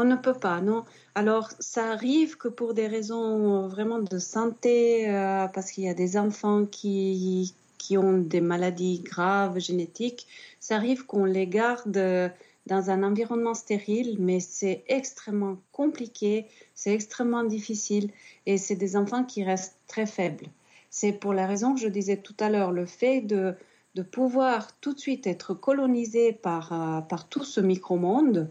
[0.00, 0.84] On ne peut pas, non.
[1.16, 5.94] Alors, ça arrive que pour des raisons vraiment de santé, euh, parce qu'il y a
[5.94, 10.28] des enfants qui, qui ont des maladies graves génétiques,
[10.60, 12.30] ça arrive qu'on les garde
[12.66, 18.12] dans un environnement stérile, mais c'est extrêmement compliqué, c'est extrêmement difficile,
[18.46, 20.46] et c'est des enfants qui restent très faibles.
[20.90, 23.56] C'est pour la raison que je disais tout à l'heure, le fait de,
[23.96, 28.48] de pouvoir tout de suite être colonisé par, euh, par tout ce micro-monde,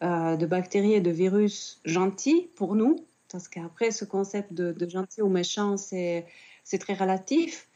[0.00, 5.22] euh, de bactéries et de virus gentils pour nous, parce qu'après, ce concept de, gentil
[5.22, 6.24] ou méchant, c'est
[6.78, 7.66] très relatif.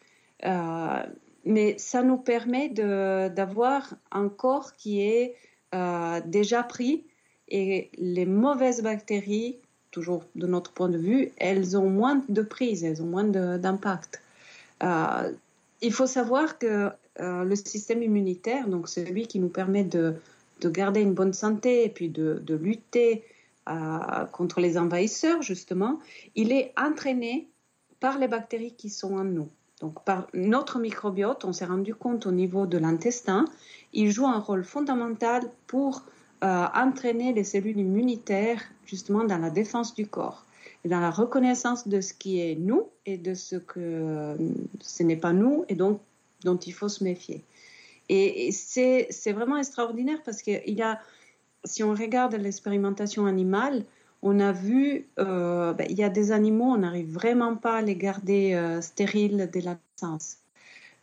[0.45, 1.03] Euh,
[1.45, 5.35] mais ça nous permet d'avoir un corps qui est
[5.75, 7.05] euh, déjà pris
[7.49, 9.59] et les mauvaises bactéries,
[9.91, 14.23] toujours de notre point de vue, elles ont moins de prise, elles ont moins d'impact.
[14.81, 20.15] il faut savoir que le système immunitaire, donc celui qui nous permet de,
[20.63, 23.25] de garder une bonne santé et puis de, de lutter
[23.69, 25.99] euh, contre les envahisseurs, justement,
[26.35, 27.49] il est entraîné
[28.01, 29.49] par les bactéries qui sont en nous.
[29.81, 33.45] Donc, par notre microbiote, on s'est rendu compte au niveau de l'intestin,
[33.93, 36.05] il joue un rôle fondamental pour
[36.45, 40.45] euh, entraîner les cellules immunitaires justement dans la défense du corps
[40.85, 44.37] et dans la reconnaissance de ce qui est nous et de ce que
[44.81, 46.01] ce n'est pas nous et donc
[46.45, 47.45] dont il faut se méfier.
[48.15, 51.01] Et, c'est vraiment extraordinaire parce qu'il y a,
[51.65, 53.85] si on regarde l'expérimentation animale,
[54.21, 57.83] on a vu, euh, ben, il y a des animaux, on n'arrive vraiment pas à
[57.83, 60.37] les garder euh, stériles dès la naissance.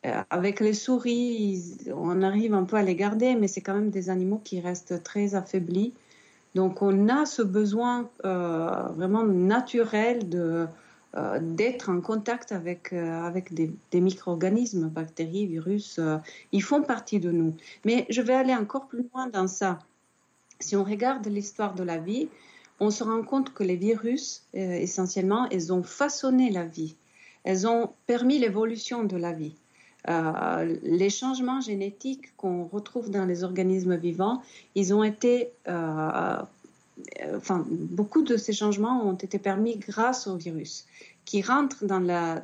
[0.06, 3.90] Euh, avec les souris, on arrive un peu à les garder, mais c'est quand même
[3.90, 5.94] des animaux qui restent très affaiblis.
[6.54, 10.68] Donc on a ce besoin vraiment naturel de,
[11.18, 16.18] euh, d'être en contact avec, euh, avec des, micro-organismes, bactéries, virus, euh,
[16.52, 17.56] ils font partie de nous.
[17.84, 19.80] Mais je vais aller encore plus loin dans ça.
[20.60, 22.30] Si on regarde l'histoire de la vie,
[22.80, 26.96] on se rend compte que les virus, essentiellement, ils ont façonné la vie.
[27.44, 29.56] Elles ont permis l'évolution de la vie.
[30.08, 34.42] les changements génétiques qu'on retrouve dans les organismes vivants,
[34.76, 35.52] ils ont été
[37.36, 40.86] enfin, beaucoup de ces changements ont été permis grâce au virus,
[41.26, 41.44] qui
[41.82, 42.44] dans la,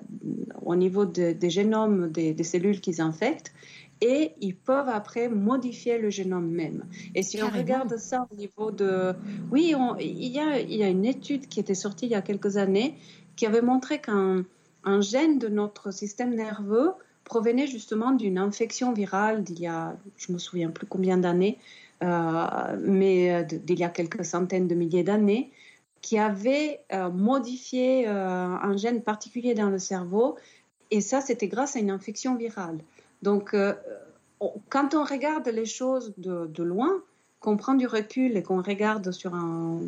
[0.61, 3.53] au niveau des génomes des, cellules qu'ils infectent
[4.01, 6.85] et ils peuvent après modifier le génome même.
[7.15, 9.13] Et si on regarde ça au niveau de...
[9.51, 12.21] Oui, il, y a, il y a une étude qui était sortie il y a
[12.21, 12.95] quelques années
[13.37, 14.43] qui avait montré qu'un
[14.85, 16.91] un gène de notre système nerveux
[17.23, 21.85] provenait justement d'une infection virale d'il y a, je me souviens plus combien d'années, euh,
[22.01, 25.51] mais euh, d'il y a quelques centaines de milliers d'années,
[26.01, 30.36] qui avait euh, modifié un gène particulier dans le cerveau.
[30.91, 32.77] Et ça, c'était grâce à une infection virale.
[33.23, 33.55] Donc,
[34.69, 37.01] quand on regarde les choses de, de loin,
[37.39, 39.79] qu'on prend du recul et qu'on regarde sur un,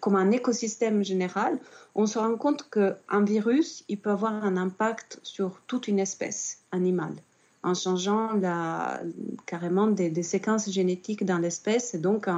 [0.00, 1.58] comme un écosystème général,
[1.94, 6.58] on se rend compte qu'un virus, il peut avoir un impact sur toute une espèce
[6.72, 7.14] animale
[7.62, 9.00] en changeant la,
[9.46, 12.28] carrément des, séquences génétiques dans l'espèce et donc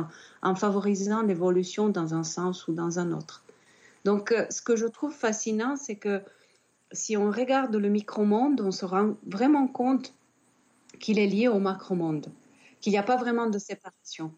[0.42, 3.44] en, favorisant l'évolution dans un sens ou dans un autre.
[4.04, 6.22] Donc, euh, ce que je trouve fascinant, c'est que
[6.92, 10.14] si on regarde le micro-monde, on se rend vraiment compte
[10.98, 12.26] qu'il est lié au macro-monde,
[12.80, 14.33] qu'il n'y a pas vraiment de séparation.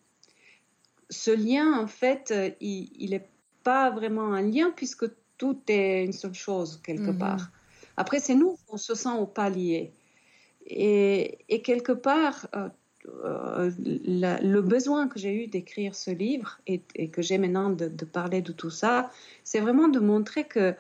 [1.11, 3.29] Ce lien, en fait, euh, il n'est
[3.63, 5.07] pas vraiment un lien puisque
[5.39, 7.19] tout est une seule chose quelque mhm.
[7.19, 7.51] part.
[7.97, 9.93] Après, c'est nous, on se sent au palier.
[10.67, 12.69] Et, quelque part, euh,
[13.25, 18.43] euh, le besoin que j'ai eu d'écrire ce livre et, que j'ai maintenant de, parler
[18.43, 19.11] de tout ça,
[19.45, 20.75] c'est vraiment de montrer que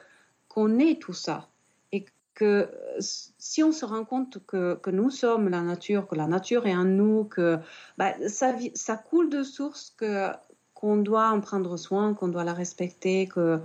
[0.48, 1.48] qu'on est tout ça.
[1.92, 2.68] Et que
[2.98, 6.76] si on se rend compte que, que, nous sommes la nature, que la nature est
[6.76, 7.58] en nous, que
[7.96, 10.28] bah, ça, ça coule de source, que
[10.74, 13.60] qu'on doit en prendre soin, qu'on doit la respecter, que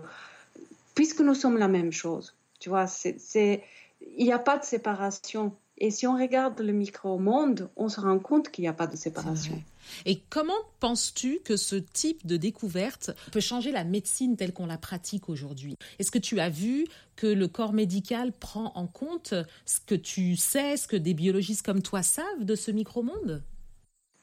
[0.94, 3.64] puisque nous sommes la même chose, tu vois, c'est
[4.02, 8.18] il n'y a pas de séparation et si on regarde le micro-monde, on se rend
[8.18, 9.62] compte qu'il n'y a pas de séparation.
[10.06, 14.80] Et comment penses-tu que ce type de découverte peut changer la médecine telle qu'on la
[14.80, 15.78] pratique aujourd'hui?
[16.00, 19.36] Est-ce que tu as vu que le corps médical prend en compte
[19.66, 23.44] ce que tu sais, ce que des biologistes comme toi savent de ce micro-monde?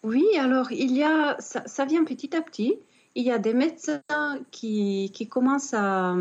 [0.03, 2.75] Oui, alors il y a, ça, vient petit à petit.
[3.15, 4.03] Il y a des médecins
[4.51, 6.17] qui, qui commencent à,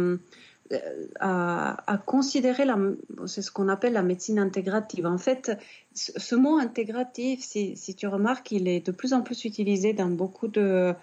[1.19, 2.65] à, considérer,
[3.25, 5.05] c'est ce qu'on appelle la médecine intégrative.
[5.05, 5.51] En fait,
[5.93, 10.47] ce mot intégratif, si, tu remarques, il est de plus en plus utilisé dans beaucoup
[10.47, 10.93] de,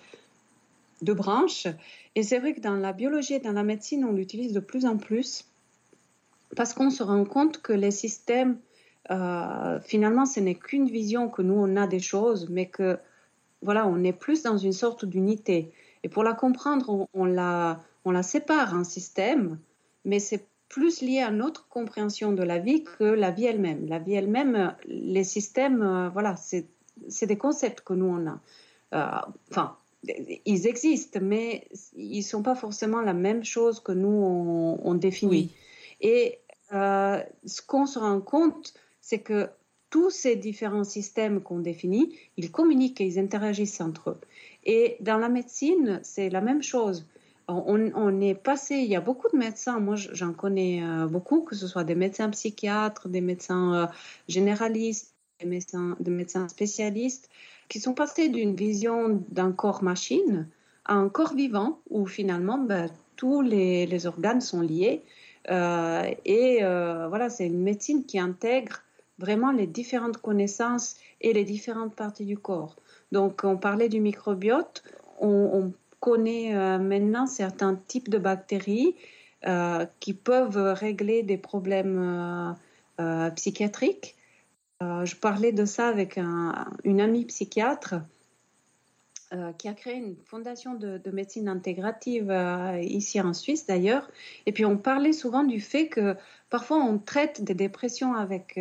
[1.03, 1.67] de branches.
[2.15, 4.87] Et c'est vrai que dans la biologie et dans la médecine, on l'utilise de plus
[4.87, 5.45] en plus
[6.57, 8.59] parce qu'on se rend compte que les systèmes,
[9.11, 12.99] euh, finalement, ce n'est qu'une vision que nous, on a des choses, mais que,
[13.63, 15.73] voilà, on est plus dans une sorte d'unité.
[16.03, 19.59] Et pour la comprendre, on, la, on la sépare en système,
[20.05, 23.87] mais c'est plus lié à notre compréhension de la vie que la vie elle-même.
[23.87, 28.41] La vie elle-même, les systèmes, euh, voilà, c'est des concepts que nous, on a.
[28.95, 29.77] Euh, enfin,
[30.47, 35.53] ils existent, mais ils ne sont pas forcément la même chose que nous, on, définit.
[36.01, 36.39] Et
[36.73, 39.49] euh, ce qu'on se rend compte, c'est que
[39.91, 44.21] tous ces différents systèmes qu'on définit, ils communiquent et ils interagissent entre eux.
[44.65, 47.07] Et dans la médecine, c'est la même chose.
[47.51, 51.55] On, est passé, il y a beaucoup de médecins, moi j'en connais euh, beaucoup, que
[51.55, 53.87] ce soit des médecins psychiatres, des médecins euh,
[54.29, 57.29] généralistes, des médecins, des médecins spécialistes,
[57.69, 60.49] qui sont passés d'une vision d'un corps machine
[60.85, 65.03] à un corps vivant où finalement ben, tous les, organes sont liés.
[65.51, 68.83] Euh, et voilà, c'est une médecine qui intègre
[69.19, 72.77] vraiment les différentes connaissances et les différentes parties du corps.
[73.13, 74.83] Donc, on parlait du microbiote.
[75.21, 78.97] On, connaît euh, maintenant certains types de bactéries
[80.01, 82.55] qui peuvent régler des problèmes
[83.37, 84.15] psychiatriques.
[84.83, 86.19] Euh, je parlais de ça avec
[86.85, 87.97] une amie psychiatre
[89.35, 94.11] euh, qui a créé une fondation de, médecine intégrative euh, ici en Suisse d'ailleurs.
[94.47, 96.17] Et puis on parlait souvent du fait que
[96.49, 98.59] parfois on traite des dépressions avec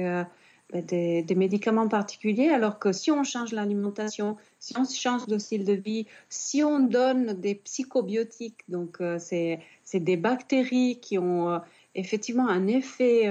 [0.74, 5.74] des, médicaments particuliers, alors que si on change l'alimentation, si on change de style de
[5.74, 9.60] vie, si on donne des psychobiotiques, donc c'est
[9.94, 11.60] des bactéries qui ont
[11.96, 13.30] effectivement un effet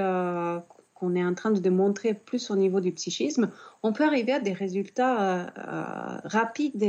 [0.99, 3.51] qu'on est en train de démontrer plus au niveau du psychisme,
[3.83, 6.83] on peut arriver à des résultats euh, euh, rapides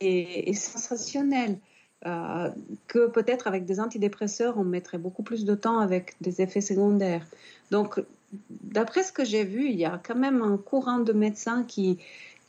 [0.00, 1.58] et, sensationnels.
[2.04, 2.50] Euh,
[2.88, 7.24] que peut-être avec des antidépresseurs, on mettrait beaucoup plus de temps avec des effets secondaires.
[7.70, 8.02] Donc,
[8.48, 11.98] d'après ce que j'ai vu, il y a quand même un courant de médecins qui,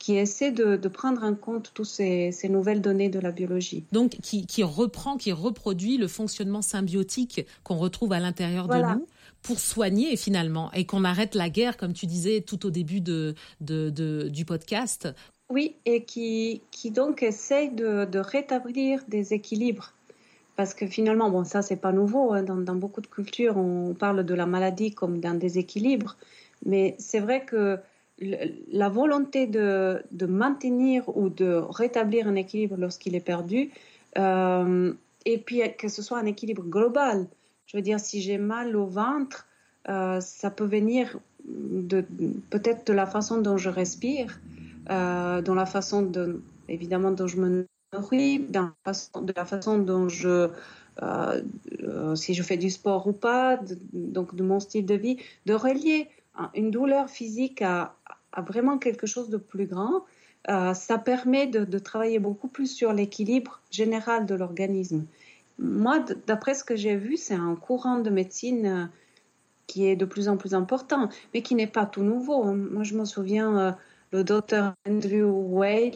[0.04, 3.86] qui essaie de, prendre en compte toutes ces, nouvelles données de la biologie.
[3.93, 9.08] Donc, qui, reprend, qui reproduit le fonctionnement symbiotique qu'on retrouve à l'intérieur de nous
[9.41, 13.36] pour soigner finalement et qu'on arrête la guerre, comme tu disais tout au début de,
[13.62, 15.08] du podcast.
[15.50, 19.93] Oui, et qui, qui donc essaye de, rétablir des équilibres.
[20.56, 22.34] Parce que finalement, bon, ça, c'est pas nouveau.
[22.34, 22.44] Hein.
[22.44, 26.18] Dans, beaucoup de cultures, on parle de la maladie comme d'un déséquilibre.
[26.66, 27.80] Mais c'est vrai que
[28.20, 33.72] la volonté de, maintenir ou de rétablir un équilibre lorsqu'il est perdu,
[34.18, 34.94] euh,
[35.26, 37.28] et puis que ce soit un équilibre global,
[37.66, 39.48] je veux dire, si j'ai mal au ventre,
[39.89, 42.06] euh, ça peut venir de,
[42.50, 44.39] peut-être de la façon dont je respire,
[44.89, 48.71] euh, dans la façon de, évidemment dont je me nourris, dans
[49.21, 50.49] de la façon dont je,
[51.01, 53.60] euh, si je fais du sport ou pas,
[53.93, 56.10] donc de mon style de vie, de relier
[56.56, 57.95] une douleur physique à,
[58.47, 60.06] vraiment quelque chose de plus grand.
[60.47, 65.06] ça permet de, de, travailler beaucoup plus sur l'équilibre général de l'organisme
[65.60, 68.86] moi, d'après ce que j'ai vu, c'est un courant de médecine euh,
[69.67, 72.43] qui est de plus en plus important, mais qui n'est pas tout nouveau.
[72.43, 73.71] Moi, je me souviens, euh,
[74.12, 75.89] le docteur Andrew euh,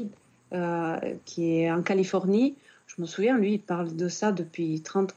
[1.26, 2.56] qui est en Californie,
[2.88, 5.14] je me souviens, lui, il parle de ça depuis 30,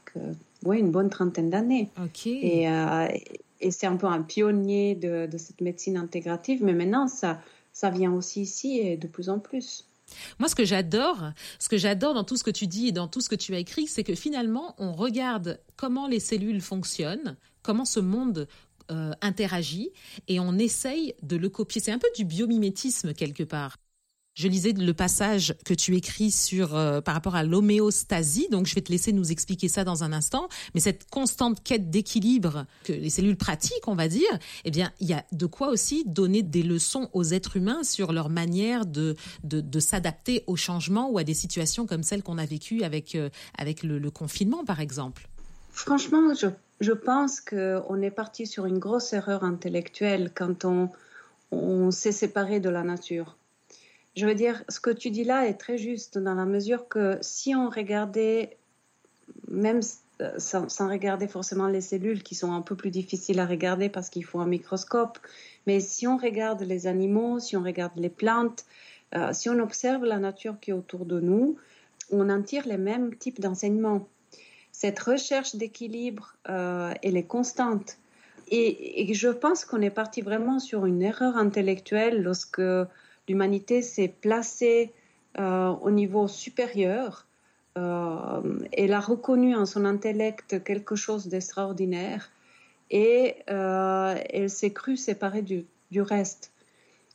[0.65, 1.89] ouais, une bonne trentaine d'années.
[2.25, 2.67] Et,
[3.61, 7.39] et c'est un peu un pionnier de, de, cette médecine intégrative, mais maintenant, ça,
[7.71, 9.85] ça vient aussi ici et de plus en plus.
[10.39, 13.07] Moi, ce que j'adore, ce que j'adore dans tout ce que tu dis et dans
[13.07, 17.37] tout ce que tu as écrit, c'est que finalement, on regarde comment les cellules fonctionnent,
[17.61, 18.47] comment ce monde
[18.91, 19.91] euh, interagit,
[20.27, 21.81] et on essaye de le copier.
[21.81, 23.77] C'est un peu du biomimétisme quelque part.
[24.33, 28.73] Je lisais le passage que tu écris sur euh, par rapport à l'homéostasie, donc je
[28.75, 30.47] vais te laisser nous expliquer ça dans un instant.
[30.73, 34.29] Mais cette constante quête d'équilibre que les cellules pratiquent, on va dire,
[34.63, 38.13] eh bien, il y a de quoi aussi donner des leçons aux êtres humains sur
[38.13, 42.45] leur manière de de, s'adapter aux changements ou à des situations comme celles qu'on a
[42.45, 45.27] vécues avec euh, avec le, confinement, par exemple.
[45.71, 46.47] Franchement, je,
[46.79, 50.65] je pense qu'on est parti sur une grosse erreur intellectuelle quand
[51.51, 53.35] on s'est séparé de la nature
[54.15, 57.17] je veux dire, ce que tu dis là est très juste dans la mesure que
[57.21, 58.57] si on regardait,
[59.47, 59.79] même
[60.21, 64.09] euh, sans, regarder forcément les cellules qui sont un peu plus difficiles à regarder parce
[64.09, 65.17] qu'il faut un microscope,
[65.65, 68.65] mais si on regarde les animaux, si on regarde les plantes,
[69.15, 71.57] euh, si on observe la nature qui est autour de nous,
[72.11, 74.07] on en tire les mêmes types d'enseignements.
[74.73, 77.97] cette recherche d'équilibre, elle est constante.
[78.49, 82.61] Et je pense qu'on est parti vraiment sur une erreur intellectuelle lorsque
[83.31, 84.91] l'humanité s'est placée
[85.37, 87.25] au niveau supérieur.
[87.75, 92.29] elle a reconnu en son intellect quelque chose d'extraordinaire
[92.89, 96.51] et elle s'est crue séparée du, reste.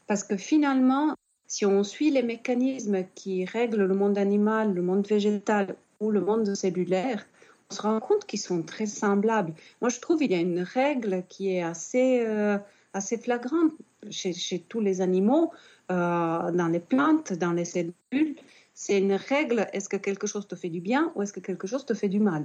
[0.06, 1.14] Parce que finalement,
[1.46, 6.20] si on suit les mécanismes qui règlent le monde animal, le monde végétal ou le
[6.20, 7.26] monde cellulaire,
[7.70, 9.52] on se rend compte qu'ils sont très semblables.
[9.80, 12.58] Moi, je trouve qu'il y a une règle qui est assez, euh,
[12.92, 13.72] assez flagrante
[14.10, 15.56] chez, tous les animaux, euh,
[15.88, 18.36] dans les plantes, dans les cellules.
[18.74, 21.66] C'est une règle, est-ce que quelque chose te fait du bien ou est-ce que quelque
[21.66, 22.44] chose te fait du mal?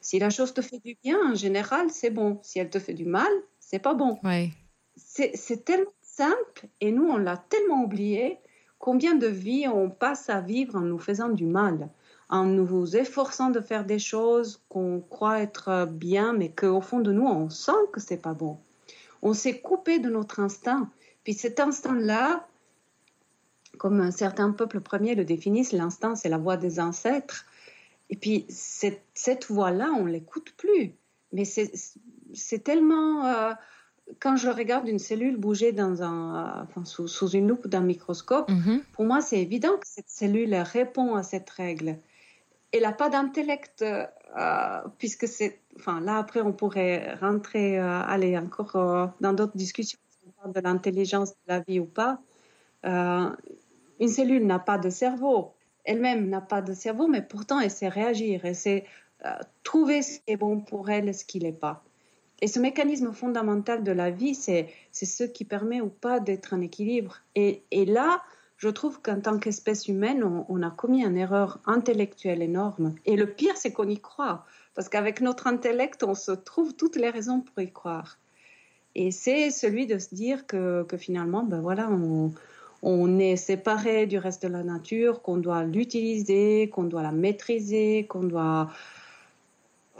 [0.00, 2.38] Si la chose te fait du bien, en général, c'est bon.
[2.42, 4.18] Si elle te fait du mal, c'est pas bon.
[4.22, 4.50] Ouais.
[4.96, 8.38] C'est tellement simple et nous, on l'a tellement oublié.
[8.78, 11.88] Combien de vies on passe à vivre en nous faisant du mal,
[12.28, 17.12] en nous efforçant de faire des choses qu'on croit être bien, mais qu'au fond de
[17.12, 18.58] nous, on sent que c'est pas bon.
[19.22, 20.88] On s'est coupé de notre instinct.
[21.24, 22.47] Puis cet instinct-là,
[23.78, 27.46] comme certains peuples premiers le définissent, l'instinct, c'est la voix des ancêtres.
[28.10, 30.92] Et puis cette, cette voix-là, on l'écoute plus.
[31.32, 33.26] Mais c'est tellement...
[33.26, 33.52] Euh,
[34.20, 38.82] quand je regarde une cellule bouger dans un, enfin, sous, une loupe d'un microscope, mhm.
[38.92, 41.98] pour moi, c'est évident que cette cellule répond à cette règle.
[42.72, 45.58] Elle n'a pas d'intellect, euh, puisque c'est.
[45.76, 49.98] Enfin, là, après, on pourrait rentrer, euh, aller encore euh, dans d'autres discussions
[50.44, 52.20] de l'intelligence de la vie ou pas.
[54.00, 55.52] Une cellule n'a pas de cerveau.
[55.84, 58.42] Elle-même n'a pas de cerveau, mais pourtant, elle sait réagir.
[58.44, 58.84] Elle sait
[59.64, 61.82] trouver ce qui est bon pour elle et ce qui n'est pas.
[62.40, 66.60] Et ce mécanisme fondamental de la vie, c'est ce qui permet ou pas d'être en
[66.60, 67.16] équilibre.
[67.34, 68.22] Et, et, là,
[68.56, 72.94] je trouve qu'en tant qu'espèce humaine, on, a commis une erreur intellectuelle énorme.
[73.06, 74.44] Et le pire, c'est qu'on y croit.
[74.74, 78.18] Parce qu'avec notre intellect, on se trouve toutes les raisons pour y croire.
[78.94, 82.32] Et c'est celui de se dire que, que finalement, ben voilà, on,
[82.82, 88.06] on est séparé du reste de la nature, qu'on doit l'utiliser, qu'on doit la maîtriser,
[88.08, 88.70] qu'on doit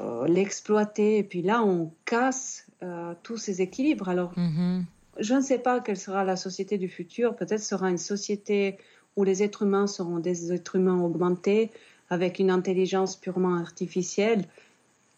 [0.00, 1.18] euh, l'exploiter.
[1.18, 4.08] Et puis là, on casse euh, tous ces équilibres.
[4.08, 4.82] Alors, mm-hmm.
[5.18, 7.34] je ne sais pas quelle sera la société du futur.
[7.34, 8.78] Peut-être sera une société
[9.16, 11.72] où les êtres humains seront des êtres humains augmentés
[12.10, 14.44] avec une intelligence purement artificielle.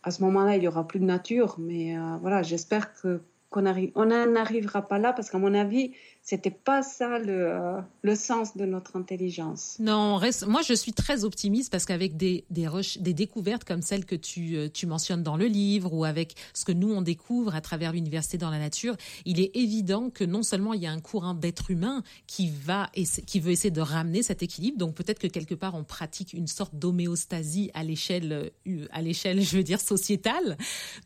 [0.03, 1.57] À ce moment-là, il y aura plus de nature.
[1.59, 5.93] Mais euh, voilà, j'espère que qu'on arrive, on n'arrivera pas là parce qu'à mon avis,
[6.23, 9.77] c'était pas ça le, euh, le, sens de notre intelligence.
[9.81, 12.69] Non, moi je suis très optimiste parce qu'avec des, des,
[13.01, 16.65] des, découvertes comme celles que tu, euh, tu mentionnes dans le livre ou avec ce
[16.65, 20.43] que nous on découvre à travers l'université dans la nature, il est évident que non
[20.43, 22.91] seulement il y a un courant d'êtres humains qui va
[23.27, 26.47] qui veut essayer de ramener cet équilibre, donc peut-être que quelque part on pratique une
[26.47, 30.57] sorte d'homéostasie à l'échelle euh, à je veux dire sociétale,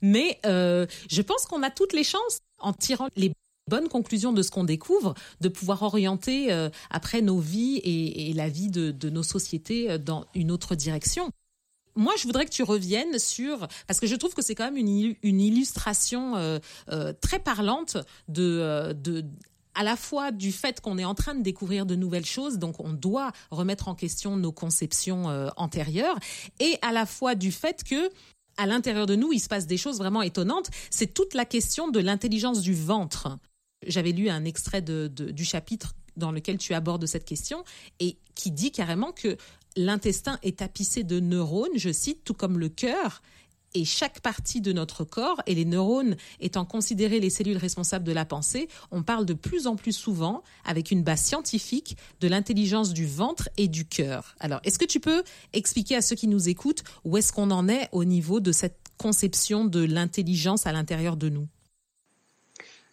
[0.02, 3.32] mais je pense qu'on a toutes les chances en tirant les
[3.68, 8.48] bonne conclusion de ce qu'on découvre, de pouvoir orienter euh, après nos vies et, la
[8.48, 11.30] vie de, nos sociétés euh, dans une autre direction.
[11.96, 14.76] Moi, je voudrais que tu reviennes sur, parce que je trouve que c'est quand même
[14.76, 16.58] une, illustration euh,
[17.20, 17.96] très parlante
[18.26, 19.24] de, de
[19.76, 22.80] à la fois du fait qu'on est en train de découvrir de nouvelles choses, donc
[22.80, 26.16] on doit remettre en question nos conceptions antérieures,
[26.60, 28.10] et à la fois du fait que
[28.56, 30.70] à l'intérieur de nous, il se passe des choses vraiment étonnantes.
[30.90, 33.36] C'est toute la question de l'intelligence du ventre.
[33.87, 37.64] J'avais lu un extrait du chapitre dans lequel tu abordes cette question
[38.01, 39.37] et qui dit carrément que
[39.76, 43.22] l'intestin est tapissé de neurones, je cite, tout comme le cœur,
[43.74, 48.12] et chaque partie de notre corps, et les neurones étant considérés les cellules responsables de
[48.12, 52.93] la pensée, on parle de plus en plus souvent, avec une base scientifique, de l'intelligence
[52.93, 54.37] du ventre et du cœur.
[54.39, 57.68] Alors, est-ce que tu peux expliquer à ceux qui nous écoutent où est-ce qu'on en
[57.68, 61.49] est au niveau de cette conception de l'intelligence à l'intérieur de nous?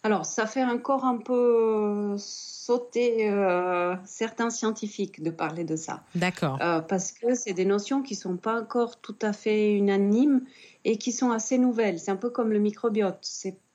[0.04, 6.02] Alors, ça fait encore un peu sauter euh, certains scientifiques de parler de ça.
[6.16, 6.58] D'accord.
[6.60, 10.42] Euh, parce que c'est des notions qui sont pas encore tout à fait unanimes
[10.84, 12.00] et qui sont assez nouvelles.
[12.00, 13.18] C'est un peu comme le microbiote.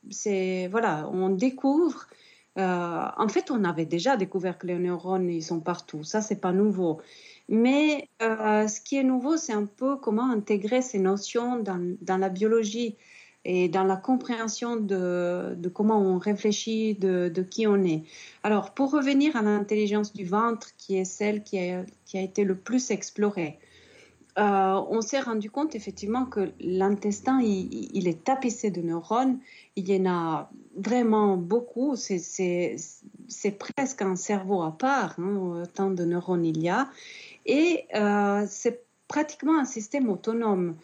[0.10, 2.08] C'est, voilà, on découvre.
[2.58, 6.04] Euh, en fait, on avait déjà découvert que les neurones ils sont partout.
[6.04, 7.00] Ça, c'est pas nouveau.
[7.48, 12.28] Mais ce qui est nouveau, c'est un peu comment intégrer ces notions dans, dans la
[12.28, 12.98] biologie
[13.50, 18.04] et dans la compréhension de, comment on réfléchit, de, qui on est.
[18.44, 22.92] Alors, pour revenir à l'intelligence du ventre, qui est celle qui a, été le plus
[22.92, 23.58] explorée,
[24.38, 29.40] euh, on s'est rendu compte effectivement que l'intestin, il, il, est tapissé de neurones.
[29.78, 31.96] Il y en a vraiment beaucoup.
[31.96, 32.76] C'est
[33.58, 36.90] presque un cerveau à part, hein, tant de neurones il y a.
[37.46, 40.76] Et euh, c'est pratiquement un système autonome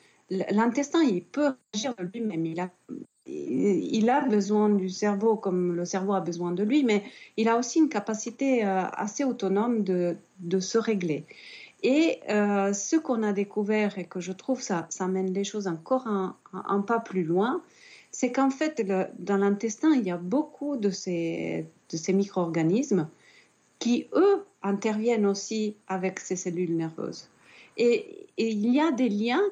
[0.51, 2.45] l'intestin, il peut agir de lui-même.
[2.45, 2.69] Il a,
[3.25, 7.03] il a besoin du cerveau comme le cerveau a besoin de lui, mais
[7.37, 10.17] il a aussi une capacité euh, assez autonome de,
[10.59, 11.25] se régler.
[11.83, 15.67] Et euh, ce qu'on a découvert et que je trouve ça, ça mène les choses
[15.67, 17.61] encore un, un pas plus loin,
[18.11, 18.85] c'est qu'en fait,
[19.19, 23.09] dans l'intestin, il y a beaucoup de ces, de ces micro-organismes
[23.79, 27.27] qui, eux, interviennent aussi avec ces cellules nerveuses.
[27.77, 29.43] Et, il y a des liens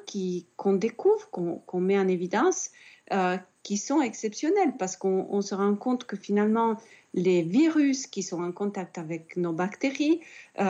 [0.56, 2.70] qu'on découvre, qu'on met en évidence,
[3.12, 6.76] euh, qui sont exceptionnels parce qu'on se rend compte que finalement,
[7.14, 10.20] les virus qui sont en contact avec nos bactéries
[10.58, 10.64] euh,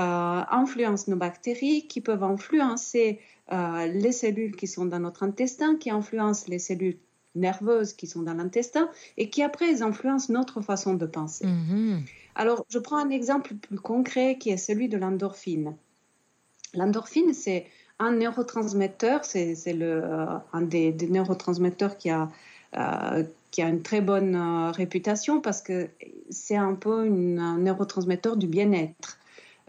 [0.50, 3.20] influencent nos bactéries, qui peuvent influencer
[3.52, 6.98] euh, les cellules qui sont dans notre intestin, qui influencent les cellules
[7.34, 11.46] nerveuses qui sont dans l'intestin et qui après influencent notre façon de penser.
[11.46, 12.00] Mm-hmm.
[12.34, 15.76] Alors, je prends un exemple plus concret qui est celui de l'endorphine.
[16.74, 17.66] L'endorphine, c'est
[17.98, 22.30] un neurotransmetteur, c'est euh, un des, neurotransmetteurs qui a,
[22.76, 25.88] euh, qui a une très bonne euh, réputation parce que
[26.30, 29.18] c'est un peu un neurotransmetteur du bien-être.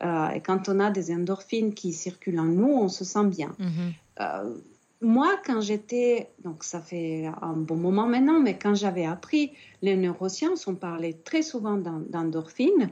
[0.01, 3.56] et quand on a des endorphines qui circulent en nous, on se sent bien.
[3.60, 4.72] Mm-hmm
[5.04, 9.51] moi, quand j'étais, donc ça fait un bon moment maintenant, mais quand j'avais appris
[9.82, 12.89] les neurosciences, on parlait très souvent d'endorphine.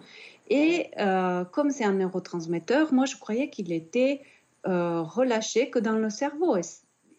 [0.49, 4.21] Et euh, comme c'est un neurotransmetteur, moi, je croyais qu'il était
[4.67, 6.57] euh, relâché que dans le cerveau.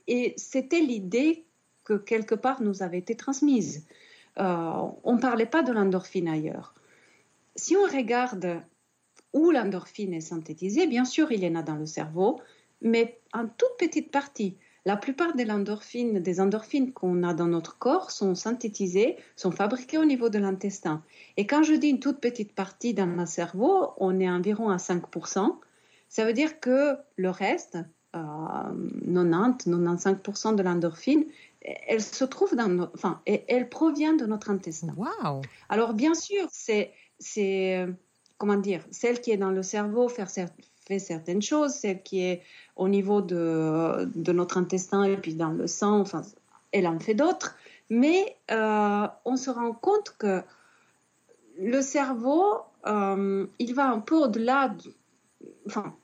[0.06, 1.46] Et, c'était l'idée
[1.84, 3.86] que quelque part nous avait été transmise.
[4.38, 4.72] Euh,
[5.04, 6.74] on ne parlait pas de l'endorphine ailleurs.
[7.56, 8.62] Si on regarde
[9.32, 12.40] où l'endorphine est synthétisée, bien sûr, il y en a dans le cerveau,
[12.82, 14.56] mais en toute petite partie.
[14.84, 19.98] La plupart des endorphines, des endorphines qu'on a dans notre corps sont synthétisées, sont fabriquées
[19.98, 21.04] au niveau de l'intestin.
[21.36, 24.78] Et quand je dis une toute petite partie dans le cerveau, on est environ à
[24.78, 25.56] 5%.
[26.08, 27.78] Ça veut dire que le reste,
[28.12, 31.26] 90-95% de l'endorphine,
[31.62, 34.92] elle se trouve dans enfin, elle provient de notre intestin.
[34.96, 35.42] Wow.
[35.68, 37.86] Alors bien sûr, c'est, c'est,
[38.36, 42.42] comment dire, celle qui est dans le cerveau faire, fait certaines choses, celle qui est
[42.76, 46.22] au niveau de, de, notre intestin et puis dans le sang, enfin,
[46.72, 47.56] elle en fait d'autres.
[47.90, 50.42] Mais euh, on se rend compte que
[51.58, 52.56] le cerveau,
[52.86, 54.74] euh, il va un peu au-delà.
[55.66, 55.94] enfin,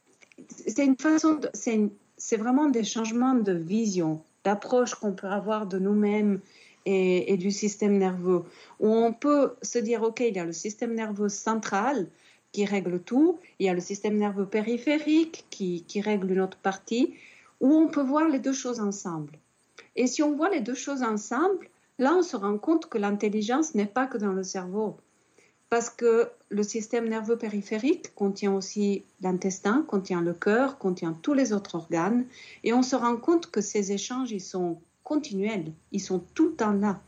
[0.51, 6.41] c'est une façon, c'est vraiment des changements de vision, d'approche qu'on peut avoir de nous-mêmes
[6.85, 8.45] et, et, du système nerveux.
[8.81, 12.07] Où on peut se dire, ok, il y a le système nerveux central
[12.53, 16.59] qui règle tout, il y a le système nerveux périphérique qui, qui règle une autre
[16.59, 17.15] partie,
[17.61, 19.33] où on peut voir les deux choses ensemble.
[19.97, 21.69] Et si on voit les deux choses ensemble,
[21.99, 24.97] là, on se rend compte que l'intelligence n'est pas que dans le cerveau.
[25.71, 31.53] Parce que le système nerveux périphérique contient aussi l'intestin, contient le cœur, contient tous les
[31.53, 32.25] autres organes.
[32.65, 36.55] Et on se rend compte que ces échanges, ils sont continuels, ils sont tout le
[36.55, 37.03] temps là.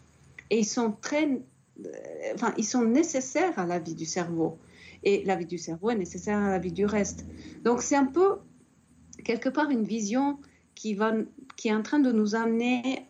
[0.51, 1.89] Et ils sont très, euh,
[2.35, 4.59] enfin, ils sont nécessaires à la vie du cerveau
[5.03, 7.25] et la vie du cerveau est nécessaire à la vie du reste.
[7.65, 8.39] Donc c'est un peu
[9.25, 10.39] quelque part une vision
[10.75, 10.97] qui,
[11.65, 13.07] est en train de nous amener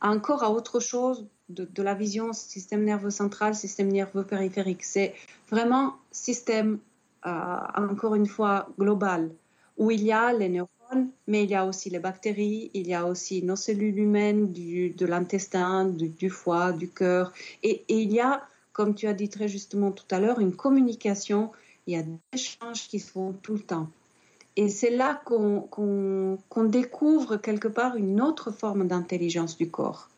[0.00, 4.84] encore à autre chose de, la vision système nerveux central, système nerveux périphérique.
[4.84, 5.14] C'est
[5.50, 6.78] vraiment système,
[7.26, 9.30] euh, encore une fois, global,
[9.76, 12.94] où il y a les neurones, mais il y a aussi les bactéries, il y
[12.94, 17.32] a aussi nos cellules humaines, du, de l'intestin, du, foie, du cœur,
[17.62, 18.42] et il y a
[18.72, 21.50] comme tu as dit très justement tout à l'heure, une communication,
[21.86, 23.88] il y a des échanges qui se font tout le temps.
[24.56, 30.08] Et c'est là qu'on découvre quelque part une autre forme d'intelligence du corps,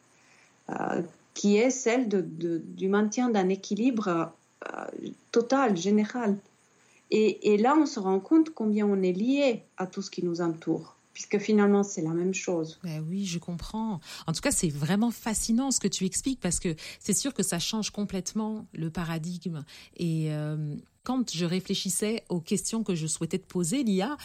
[0.71, 1.03] euh,
[1.35, 4.33] qui est celle du maintien d'un équilibre
[4.67, 4.85] euh,
[5.31, 6.37] total, général.
[7.15, 10.41] Et, là, on se rend compte combien on est lié à tout ce qui nous
[10.41, 12.79] entoure puisque finalement c'est la même chose.
[12.83, 14.01] Ben oui, je comprends.
[14.27, 17.43] En tout cas, c'est vraiment fascinant ce que tu expliques parce que c'est sûr que
[17.43, 19.65] ça change complètement le paradigme.
[19.97, 24.17] Et euh, quand je réfléchissais aux questions que je souhaitais te poser, Lia,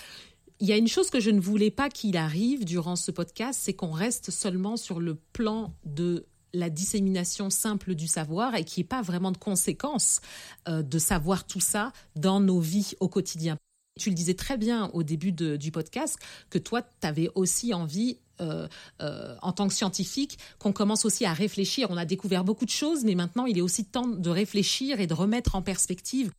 [0.59, 3.59] il y a une chose que je ne voulais pas qu'il arrive durant ce podcast,
[3.61, 8.81] c'est qu'on reste seulement sur le plan de la dissémination simple du savoir et qu'il
[8.81, 10.21] n'y ait pas vraiment de conséquences
[10.67, 13.57] euh, de savoir tout ça dans nos vies au quotidien.
[13.97, 16.17] Tu le disais très bien au début du podcast
[16.49, 18.67] que toi, tu avais aussi envie euh,
[19.01, 21.87] euh, en tant que scientifique, qu'on commence aussi à réfléchir.
[21.89, 25.07] On a découvert beaucoup de choses, mais maintenant, il est aussi temps de réfléchir et
[25.07, 26.31] de remettre en perspective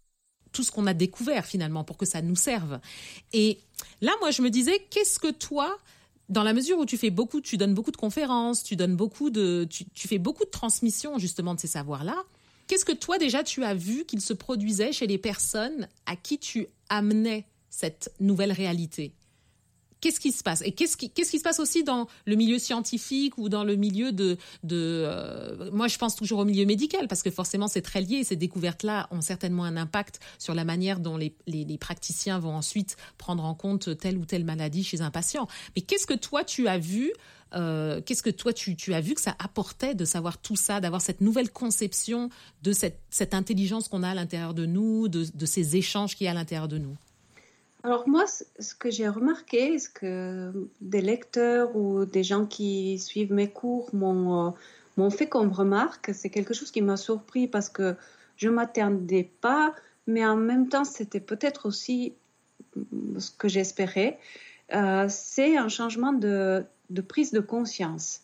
[0.52, 2.78] tout ce qu'on a découvert finalement pour que ça nous serve.
[3.32, 3.58] Et
[4.00, 5.76] là, moi, je me disais, qu'est-ce que toi,
[6.28, 9.30] dans la mesure où tu fais beaucoup, tu donnes beaucoup de conférences, tu donnes beaucoup
[9.30, 12.22] de, tu, fais beaucoup de transmission justement de ces savoirs-là.
[12.68, 16.38] Qu'est-ce que toi déjà tu as vu qu'il se produisait chez les personnes à qui
[16.38, 19.12] tu amenais cette nouvelle réalité?
[20.00, 20.62] Qu'est-ce qui se passe?
[20.62, 23.76] Et qu'est-ce qui, qu'est-ce qui se passe aussi dans le milieu scientifique ou dans le
[23.76, 24.36] milieu de...
[24.62, 28.24] de euh, moi, je pense toujours au milieu médical, parce que forcément, c'est très lié.
[28.24, 32.96] Ces découvertes-là ont certainement un impact sur la manière dont les, les, praticiens vont ensuite
[33.18, 35.46] prendre en compte telle ou telle maladie chez un patient.
[35.76, 37.12] Mais qu'est-ce que toi, tu as vu
[37.54, 40.80] euh, Qu'est-ce que toi, tu, tu, as vu que ça apportait de savoir tout ça,
[40.80, 42.30] d'avoir cette nouvelle conception
[42.62, 46.24] de cette, cette intelligence qu'on a à l'intérieur de nous, de, de ces échanges qu'il
[46.24, 46.96] y a à l'intérieur de nous?
[47.84, 53.32] Alors moi, ce que j'ai remarqué, ce que des lecteurs ou des gens qui suivent
[53.32, 54.54] mes cours m'ont
[54.98, 57.94] euh, fait comme remarque, c'est quelque chose qui m'a surpris parce que
[58.36, 59.74] je m'attendais pas,
[60.08, 62.14] mais en même temps, c'était peut-être aussi
[63.18, 64.18] ce que j'espérais.
[64.74, 66.64] Euh, c'est un changement de,
[67.06, 68.22] prise de conscience.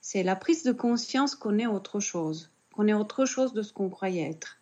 [0.00, 3.72] C'est la prise de conscience qu'on est autre chose, qu'on est autre chose de ce
[3.72, 4.58] qu'on croyait être.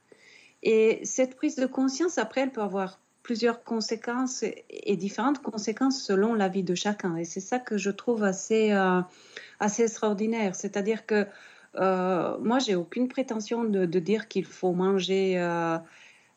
[0.63, 6.35] Et cette prise de conscience, après, elle peut avoir plusieurs conséquences et différentes conséquences selon
[6.35, 7.17] la vie de chacun.
[7.17, 9.01] Et c'est ça que je trouve assez, euh,
[9.59, 10.55] assez extraordinaire.
[10.55, 11.27] C'est-à-dire que
[11.77, 15.79] euh, moi, j'ai aucune prétention de, dire qu'il faut manger euh,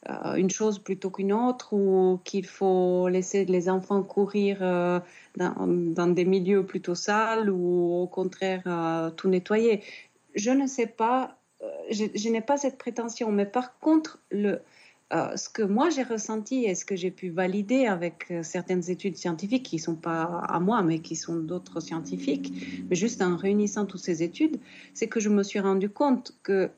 [0.09, 4.59] euh, une chose plutôt qu'une autre ou qu'il faut laisser les enfants courir
[5.35, 9.83] dans, des milieux plutôt sales ou au contraire tout nettoyer.
[10.35, 11.37] Je ne sais pas,
[11.91, 14.61] je n'ai pas cette prétention, mais par contre, le,
[15.13, 18.89] euh, ce que moi j'ai ressenti et ce que j'ai pu valider avec euh, certaines
[18.89, 22.51] études scientifiques qui ne sont pas à moi, mais qui sont d'autres scientifiques,
[22.89, 24.59] mais juste en réunissant toutes ces études,
[24.93, 26.69] c'est que je me suis rendu compte que,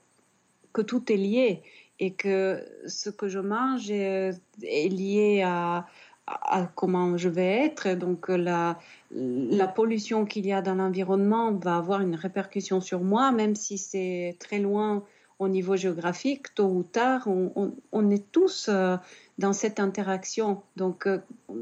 [0.73, 1.63] que tout est lié
[1.99, 5.87] et que ce que je mange est, lié à,
[6.27, 7.95] à, comment je vais être.
[7.95, 8.77] Donc la,
[9.09, 13.79] la pollution qu'il y a dans l'environnement va avoir une répercussion sur moi, même si
[13.79, 15.03] c'est très loin
[15.39, 18.97] au niveau géographique, tôt ou tard, on, est tous euh,
[19.37, 20.61] dans cette interaction.
[20.75, 21.19] Donc, euh,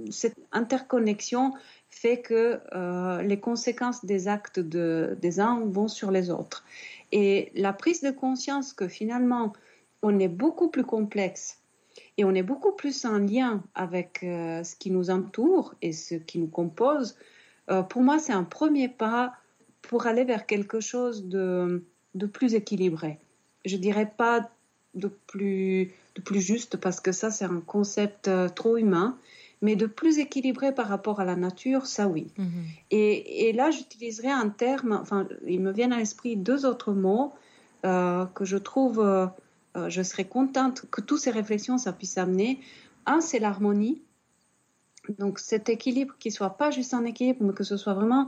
[0.10, 1.54] cette interconnexion
[1.90, 6.66] fait que euh, les conséquences des actes de, des uns vont sur les autres.
[7.12, 9.54] Et la prise de conscience que finalement,
[10.02, 11.60] on est beaucoup plus complexe
[12.18, 16.40] et on est beaucoup plus en lien avec ce qui nous entoure et ce qui
[16.40, 17.16] nous compose,
[17.90, 19.34] pour moi, c'est un premier pas
[19.82, 21.82] pour aller vers quelque chose de
[22.34, 23.20] plus équilibré
[23.68, 24.50] je dirais pas
[24.96, 29.18] de plus, de plus juste parce que ça c'est un concept euh, trop humain,
[29.62, 32.28] mais de plus équilibré par rapport à la nature, ça oui.
[32.38, 32.66] Mhm.
[32.92, 37.34] Et, et, là j'utiliserai un terme, enfin il me viennent à l'esprit deux autres mots
[37.86, 39.28] euh, que je trouve, euh,
[39.90, 42.60] je serais contente que toutes ces réflexions ça puisse amener.
[43.06, 44.02] Un c'est l'harmonie,
[45.20, 48.28] donc cet équilibre qui soit pas juste un équilibre, mais que ce soit vraiment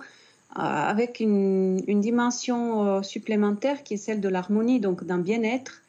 [0.55, 5.83] avec une, dimension euh, supplémentaire qui est celle de l'harmonie, donc d'un bien-être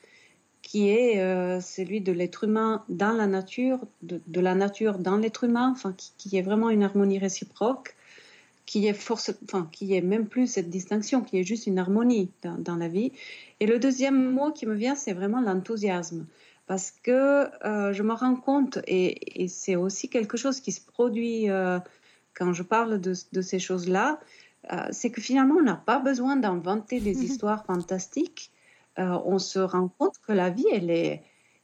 [0.62, 5.44] qui est euh, celui de l'être humain dans la nature, de, la nature dans l'être
[5.44, 7.96] humain, enfin, qui, est vraiment une harmonie réciproque,
[8.66, 12.30] qui est, force, enfin, qui est même plus cette distinction, qui est juste une harmonie
[12.42, 13.10] dans, la vie.
[13.58, 16.26] Et le deuxième mot qui me vient, c'est vraiment l'enthousiasme.
[16.68, 21.48] Parce que je me rends compte, et, c'est aussi quelque chose qui se produit
[22.34, 24.20] quand je parle de ces choses-là,
[24.72, 28.52] euh, c'est que finalement, on n'a pas besoin d'inventer des histoires fantastiques.
[28.98, 31.22] Euh, on se rend compte que la vie, elle, est,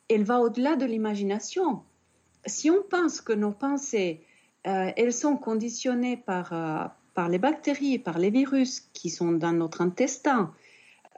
[0.08, 1.82] elle va au-delà de l'imagination.
[2.46, 4.22] Si on pense que nos pensées,
[4.66, 9.82] euh, elles sont conditionnées par, par les bactéries, par les virus qui sont dans notre
[9.82, 10.52] intestin,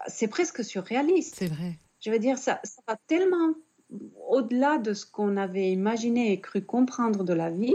[0.06, 1.36] c'est presque surréaliste.
[1.38, 1.76] C'est vrai.
[2.00, 3.54] Je veux dire, ça, ça va tellement
[4.28, 7.74] au-delà de ce qu'on avait imaginé et cru comprendre de la vie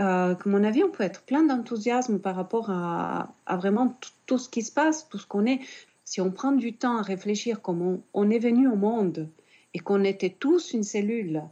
[0.00, 4.62] euh, mon avis, on peut être plein d'enthousiasme par rapport à, vraiment tout ce qui
[4.62, 5.60] se passe, tout ce qu'on est.
[6.04, 9.28] Si on prend du temps à réfléchir comment on, est venu au monde
[9.74, 11.42] et qu'on était tous une cellule,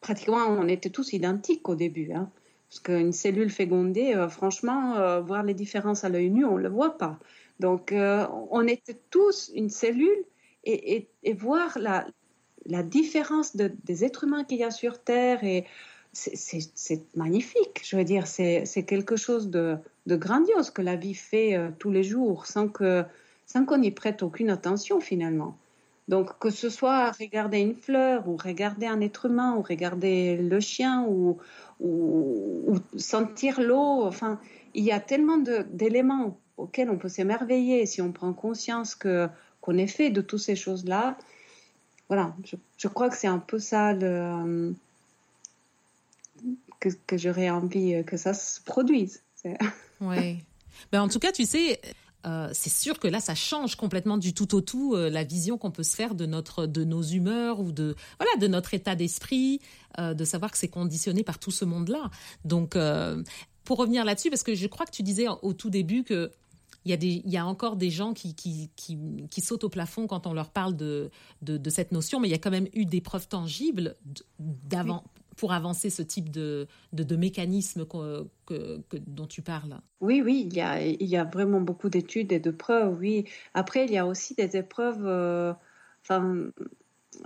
[0.00, 2.12] pratiquement on était tous identiques au début.
[2.12, 2.30] Hein,
[2.72, 6.62] parce qu'une cellule fécondée, euh, franchement, euh, voir les différences à l'œil nu, on ne
[6.62, 7.18] le voit pas.
[7.60, 10.24] Donc, euh, on était tous une cellule
[10.64, 12.06] et, voir la,
[12.82, 15.66] différence de, des êtres humains qu'il y a sur Terre et
[16.12, 17.80] c'est magnifique.
[17.84, 22.02] Je veux dire, c'est quelque chose de, grandiose que la vie fait euh, tous les
[22.02, 23.04] jours sans qu'on
[23.46, 25.56] sans qu'on y prête aucune attention finalement.
[26.08, 30.60] Donc que ce soit regarder une fleur ou regarder un être humain ou regarder le
[30.60, 31.38] chien ou,
[31.80, 34.40] ou, sentir l'eau, enfin,
[34.74, 39.28] il y a tellement d'éléments auxquels on peut s'émerveiller si on prend conscience que
[39.60, 41.16] qu'on est fait de toutes ces choses-là.
[42.08, 44.74] Voilà, je, je, crois que c'est un peu ça le,
[47.06, 49.22] que, j'aurais envie euh, que ça se produise.
[50.00, 50.38] Oui.
[50.90, 51.80] Ben, en tout cas, tu sais,
[52.26, 55.58] euh, c'est sûr que là, ça change complètement du tout au tout euh, la vision
[55.58, 58.96] qu'on peut se faire de notre, de nos humeurs ou de, voilà, de notre état
[58.96, 59.60] d'esprit,
[59.98, 62.10] de savoir que c'est conditionné par tout ce monde-là.
[62.44, 62.76] Donc,
[63.62, 66.32] pour revenir là-dessus, parce que je crois que tu disais au tout début que
[66.84, 69.68] il y, a des, il y a encore des gens qui, qui, qui, sautent au
[69.68, 71.10] plafond quand on leur parle de,
[71.42, 73.94] de, cette notion, mais il y a quand même eu des preuves tangibles
[74.40, 75.04] d'avant,
[75.36, 79.80] pour avancer ce type de, de, de mécanisme que, que, dont tu parles?
[80.00, 83.24] Oui, oui, il y a, il y a vraiment beaucoup d'études et de preuves, oui.
[83.54, 85.52] Après, il y a aussi des épreuves, euh,
[86.02, 86.50] enfin,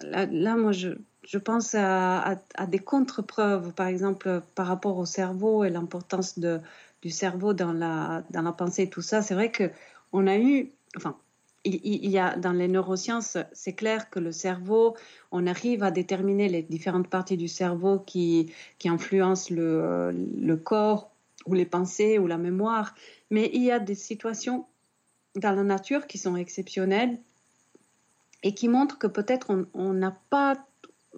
[0.02, 0.90] là, moi, je,
[1.26, 7.10] je pense à, à, des contre-preuves, par exemple, par rapport au cerveau et l'importance du
[7.10, 11.18] cerveau dans la, dans la pensée tout ça, c'est vrai qu'on a eu, enfin,
[11.66, 14.96] il, y a dans les neurosciences, c'est clair que le cerveau,
[15.32, 21.10] on arrive à déterminer les différentes parties du cerveau qui, qui influencent le, le corps
[21.46, 22.94] ou les pensées ou la mémoire,
[23.30, 24.66] mais il y a des situations
[25.34, 27.18] dans la nature qui sont exceptionnelles
[28.42, 30.56] et qui montrent que peut-être on n'a pas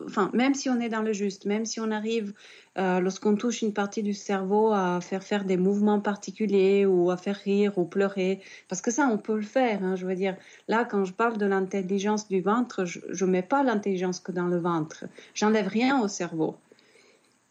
[0.07, 2.32] enfin, même si on est dans le juste, même si on arrive,
[2.78, 7.16] euh, lorsqu'on touche une partie du cerveau, à faire faire des mouvements particuliers ou à
[7.16, 9.82] faire rire ou pleurer, parce que ça, on peut le faire.
[9.82, 10.36] Hein, je veux dire,
[10.68, 14.46] là, quand je parle de l'intelligence du ventre, je ne mets pas l'intelligence que dans
[14.46, 15.05] le ventre.
[15.34, 16.57] J'enlève rien au cerveau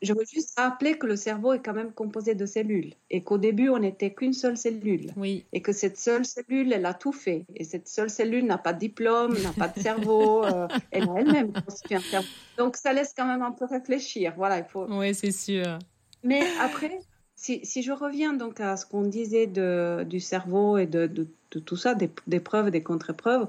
[0.01, 3.37] je veux juste rappeler que le cerveau est quand même composé de cellules et qu'au
[3.37, 5.11] début, on n'était qu'une seule cellule.
[5.17, 5.45] Oui.
[5.53, 7.45] Et que cette seule cellule, elle a tout fait.
[7.55, 11.13] Et cette seule cellule n'a pas de diplôme, n'a pas de cerveau, euh, elle a
[11.17, 12.27] elle-même construit un cerveau.
[12.57, 14.33] Donc, ça laisse quand même un peu réfléchir.
[14.37, 14.85] Voilà, il faut.
[14.87, 15.79] Oui, c'est sûr.
[16.23, 16.99] Mais après,
[17.35, 21.27] si, si, je reviens donc à ce qu'on disait de, du cerveau et de, de,
[21.51, 23.47] de tout ça, des, des, preuves, des contre-preuves,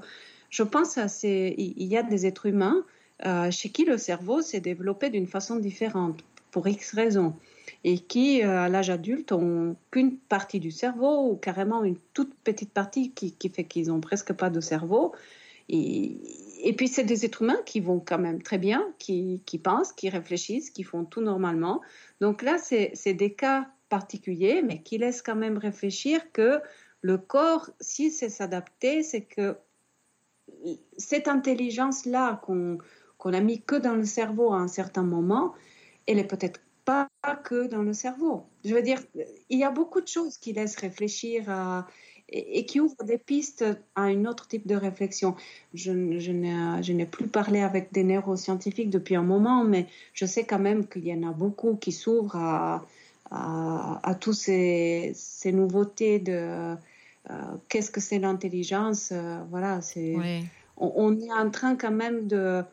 [0.49, 2.83] je pense à ces, il y a des êtres humains
[3.25, 7.35] euh, chez qui le cerveau s'est développé d'une façon différente pour X raisons
[7.83, 12.33] et qui, euh, à l'âge adulte, ont qu'une partie du cerveau ou carrément une toute
[12.43, 15.13] petite partie qui, qui fait qu'ils n'ont presque pas de cerveau.
[15.69, 16.17] Et,
[16.61, 19.93] et puis, c'est des êtres humains qui vont quand même très bien, qui, qui pensent,
[19.93, 21.81] qui réfléchissent, qui font tout normalement.
[22.21, 26.59] Donc là, c'est des cas particuliers, mais qui laissent quand même réfléchir que
[27.01, 29.55] le corps, s'il sait s'adapter, c'est que
[30.97, 32.79] cette intelligence-là qu'on
[33.17, 35.53] qu'on a mis que dans le cerveau à un certain moment,
[36.09, 37.07] elle est peut-être pas
[37.43, 38.43] que dans le cerveau.
[38.65, 38.99] Je veux dire,
[39.49, 41.87] il y a beaucoup de choses qui laissent réfléchir à,
[42.29, 43.63] et, qui ouvrent des pistes
[43.95, 45.35] à un autre type de réflexion.
[45.73, 50.59] Je, je n'ai plus parlé avec des neuroscientifiques depuis un moment, mais je sais quand
[50.59, 52.85] même qu'il y en a beaucoup qui s'ouvrent à,
[53.29, 56.75] à, à toutes ces, ces, nouveautés de
[57.29, 57.33] euh,
[57.67, 59.11] qu'est-ce que c'est l'intelligence.
[59.11, 60.15] Euh, voilà, c'est,
[60.77, 62.63] on, on, est en train quand même de,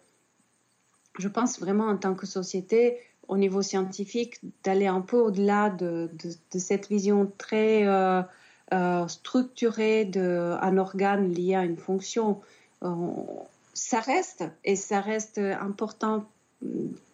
[1.19, 6.11] je pense vraiment en tant que société, au niveau scientifique d'aller un peu au-delà de,
[6.53, 8.23] de, cette vision très euh,
[8.73, 12.41] euh, structurée d'un organe lié à une fonction.
[12.83, 12.89] Euh,
[13.75, 16.27] ça reste, et ça reste important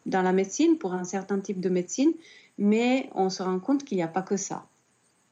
[0.07, 2.13] dans la médecine, pour un certain type de médecine,
[2.59, 4.67] mais on se rend compte qu'il n'y a pas que ça.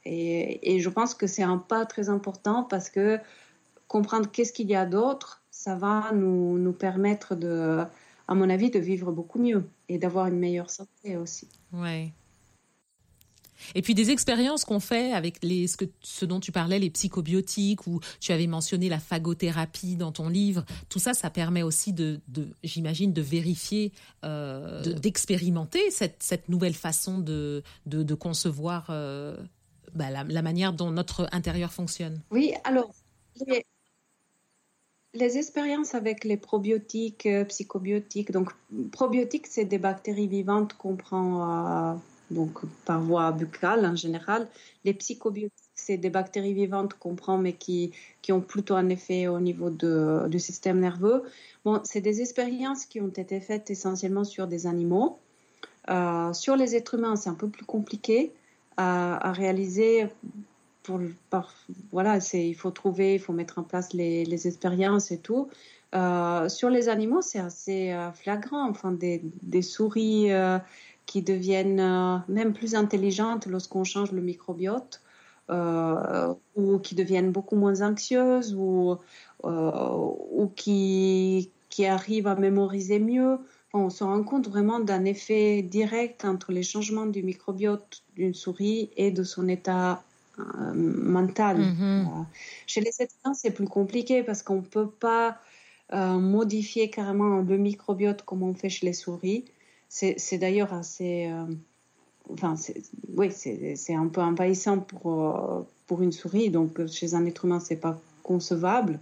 [0.04, 3.18] Et, et je pense que c'est un pas très important parce que
[3.86, 7.84] comprendre qu'est-ce qu'il y a d'autre, ça va nous, nous permettre de,
[8.28, 11.48] à mon avis, de vivre beaucoup mieux et d'avoir une meilleure santé aussi.
[11.72, 12.12] Ouais.
[13.74, 16.90] Et puis des expériences qu'on fait avec les, ce, que, ce dont tu parlais, les
[16.90, 21.92] psychobiotiques, ou tu avais mentionné la phagothérapie dans ton livre, tout ça, ça permet aussi
[21.92, 23.92] de, de j'imagine, de vérifier,
[24.24, 29.36] euh, d'expérimenter cette, cette nouvelle façon de, de, de concevoir euh,
[29.94, 32.22] bah, la, la, manière dont notre intérieur fonctionne.
[32.30, 32.94] Oui, alors,
[33.46, 33.66] les,
[35.14, 38.50] les expériences avec les probiotiques, euh, psychobiotiques, donc
[38.92, 41.94] probiotiques, c'est des bactéries vivantes qu'on prend euh,
[42.30, 44.46] donc, par voie buccale en général.
[44.84, 47.92] Les psychobiotiques, c'est des bactéries vivantes qu'on prend mais qui,
[48.22, 51.24] qui ont plutôt un effet au niveau de, du système nerveux.
[51.64, 55.18] Bon, c'est des expériences qui ont été faites essentiellement sur des animaux.
[55.90, 58.32] Euh, sur les êtres humains, c'est un peu plus compliqué
[58.76, 60.06] à, à réaliser
[61.92, 65.48] voilà, c'est, il faut trouver, il faut mettre en place les, expériences et tout.
[65.94, 68.68] Euh, sur les animaux, c'est assez euh, flagrant.
[68.68, 70.58] Enfin, des, souris euh,
[71.06, 75.02] qui deviennent même plus intelligentes lorsqu'on change le microbiote,
[75.48, 78.96] ou qui deviennent beaucoup moins anxieuses, ou,
[79.42, 83.38] ou qui, qui arrivent à mémoriser mieux.
[83.72, 88.90] on se rend compte vraiment d'un effet direct entre les changements du microbiote d'une souris
[88.96, 90.04] et de son état
[90.58, 91.58] euh, mental.
[91.58, 92.06] Mm-hmm.
[92.06, 92.22] Euh,
[92.66, 95.38] chez les êtres c'est plus compliqué parce qu'on ne peut pas
[95.92, 99.44] euh, modifier carrément le microbiote comme on fait chez les souris.
[99.88, 101.28] C'est d'ailleurs assez.
[102.32, 102.54] enfin,
[103.16, 106.48] oui, c'est un peu envahissant pour, pour une souris.
[106.48, 109.00] Donc, chez un être humain, c'est pas concevable.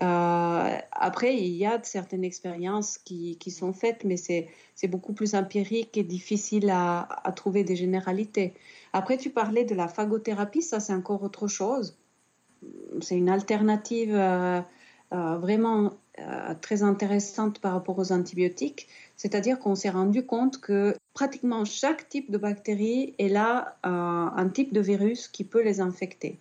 [0.00, 5.96] Euh, après, il y a certaines expériences qui, sont faites, mais c'est beaucoup plus empirique
[5.96, 8.54] et difficile à, à, trouver des généralités.
[8.92, 11.98] Après, tu parlais de la phagothérapie, ça c'est encore autre chose.
[13.00, 14.60] C'est une alternative euh,
[15.12, 15.94] euh, vraiment
[16.60, 18.88] très intéressante par rapport aux antibiotiques.
[19.16, 24.72] C'est-à-dire qu'on s'est rendu compte que pratiquement chaque type de bactérie est là un type
[24.72, 26.40] de virus qui peut les infecter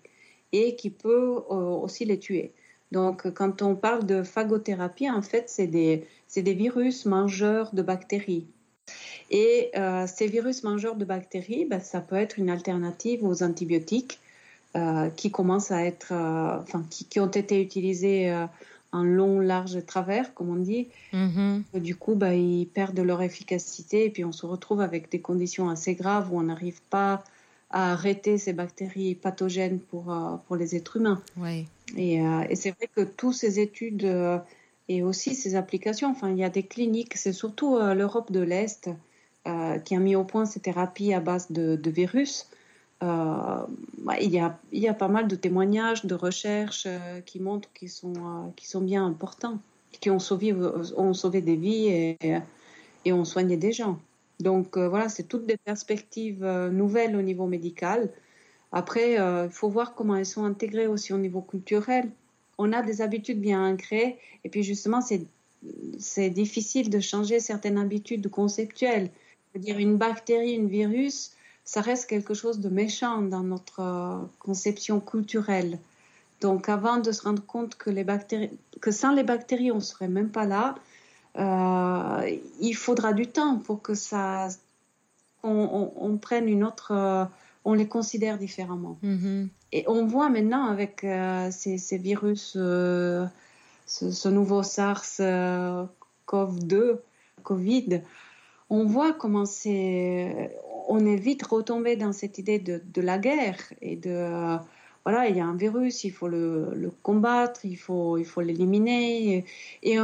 [0.52, 2.54] et qui peut aussi les tuer.
[2.92, 8.48] Donc, quand on parle de phagothérapie, en fait, c'est des, des, virus mangeurs de bactéries.
[9.30, 14.20] Et euh, ces virus mangeurs de bactéries, ben, ça peut être une alternative aux antibiotiques
[14.76, 18.34] euh, qui commencent à être, euh, enfin, qui, qui, ont été utilisés
[18.94, 20.88] en long, large travers, comme on dit.
[21.14, 21.82] Mm-hmm.
[21.82, 25.70] Du coup, ben, ils perdent leur efficacité et puis on se retrouve avec des conditions
[25.70, 27.24] assez graves où on n'arrive pas
[27.70, 30.16] à arrêter ces bactéries pathogènes pour,
[30.48, 31.22] pour les êtres humains.
[31.38, 31.68] Oui.
[31.96, 34.40] Euh, et, c'est vrai que toutes ces études euh,
[34.90, 38.42] et aussi ces applications, enfin, il y a des cliniques, c'est surtout euh, l'Europe de
[38.42, 38.90] l'Est
[39.86, 42.50] qui a mis au point ces thérapies à base de, virus.
[43.00, 43.66] Bah,
[44.20, 46.86] il, y a, il y a pas mal de témoignages, de recherches
[47.26, 49.58] qui montrent qu'ils sont, qui sont bien importants,
[50.02, 52.18] qui ont sauvé, ont sauvé des vies et,
[53.06, 54.00] et ont soigné des gens.
[54.40, 58.12] Donc voilà, c'est toutes des perspectives nouvelles au niveau médical.
[58.72, 62.10] Après, euh, il faut voir comment elles sont intégrées aussi au niveau culturel.
[62.58, 68.30] On a des habitudes bien ancrées, et puis justement, c'est difficile de changer certaines habitudes
[68.30, 69.10] conceptuelles.
[69.56, 71.32] dire une bactérie, un virus,
[71.64, 75.80] ça reste quelque chose de méchant dans notre euh, conception culturelle.
[76.42, 79.80] Donc, avant de se rendre compte que, les bactéries, que sans les bactéries, on ne
[79.80, 80.76] serait même pas là,
[81.38, 84.48] euh, il faudra du temps pour que ça,
[85.44, 87.30] on, prenne une autre
[87.68, 88.98] on les considère différemment.
[89.04, 89.48] Mm-hmm.
[89.74, 93.26] Et on voit maintenant avec euh, ces, virus, euh,
[93.86, 96.96] ce, nouveau SARS-CoV-2, euh,
[97.44, 98.02] Covid,
[98.70, 100.58] on voit comment c'est.
[100.90, 104.58] On est vite retombé dans cette idée de, la guerre et de.
[105.04, 109.46] voilà, il y a un virus, il faut le, combattre, il faut, il faut l'éliminer.
[109.84, 109.98] Et,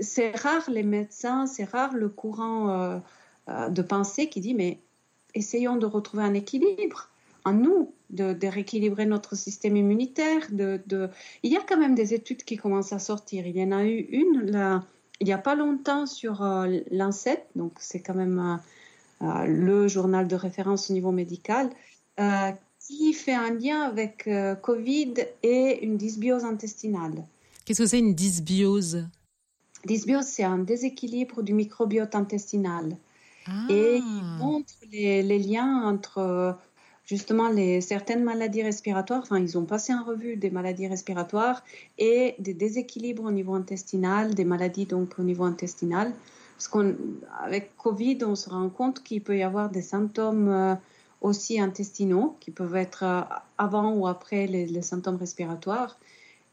[0.00, 3.00] c'est rare les médecins, c'est rare le courant
[3.48, 4.78] de pensée qui dit mais
[5.34, 7.08] essayons de retrouver un équilibre
[7.44, 10.48] en nous, de, rééquilibrer notre système immunitaire.
[10.50, 13.46] Il y a quand même des études qui commencent à sortir.
[13.46, 14.82] Il y en a eu une
[15.20, 18.60] il n'y a pas longtemps sur euh, l'ANSET, donc c'est quand même
[19.20, 21.70] euh, euh, le journal de référence au niveau médical,
[22.80, 24.28] qui fait un lien avec
[24.62, 27.24] Covid et une dysbiose intestinale.
[27.64, 29.06] Qu'est-ce que c'est une dysbiose?
[29.84, 32.96] Dysbiose, c'est un déséquilibre du microbiote intestinal.
[33.70, 34.36] Et il ah.
[34.38, 36.56] montre les, liens entre
[37.06, 39.20] justement les, certaines maladies respiratoires.
[39.22, 41.64] Enfin, ils ont passé en revue des maladies respiratoires
[41.96, 46.12] et des déséquilibres au niveau intestinal, des maladies donc au niveau intestinal.
[46.58, 50.74] Parce qu'avec Covid, on se rend compte qu'il peut y avoir des symptômes euh,
[51.20, 53.20] aussi intestinaux qui peuvent être euh,
[53.56, 55.98] avant ou après les, symptômes respiratoires.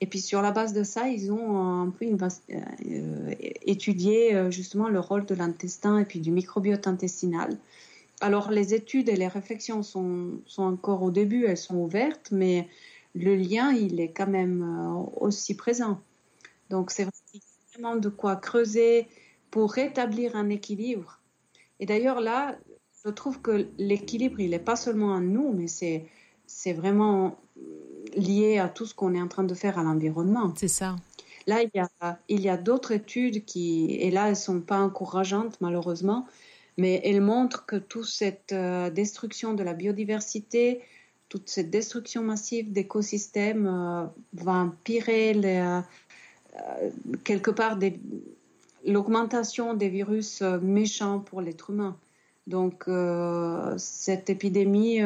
[0.01, 4.99] Et puis sur la base de ça, ils ont un peu euh, étudié justement le
[4.99, 7.57] rôle de l'intestin et puis du microbiote intestinal.
[8.21, 12.67] Alors les études et les réflexions sont, encore au début, elles sont ouvertes, mais
[13.13, 16.01] le lien, il est quand même euh, aussi présent.
[16.69, 17.07] Donc c'est
[17.73, 19.07] vraiment de quoi creuser
[19.51, 21.21] pour rétablir un équilibre.
[21.79, 22.57] Et d'ailleurs là,
[23.03, 27.37] je trouve que l'équilibre, il n'est pas seulement en nous, mais c'est vraiment
[28.15, 30.53] lié à tout ce qu'on est en train de faire à l'environnement.
[30.55, 30.95] C'est ça.
[31.47, 34.61] Là, il y a, il y a d'autres études qui, et là, elles ne sont
[34.61, 36.25] pas encourageantes malheureusement,
[36.77, 40.81] mais elle montre que toute cette euh, destruction de la biodiversité,
[41.29, 45.81] toute cette destruction massive d'écosystèmes euh, va empirer euh,
[47.23, 47.77] quelque part
[48.85, 51.97] l'augmentation des virus méchants pour l'être humain.
[52.47, 52.85] Donc
[53.77, 55.01] cette épidémie,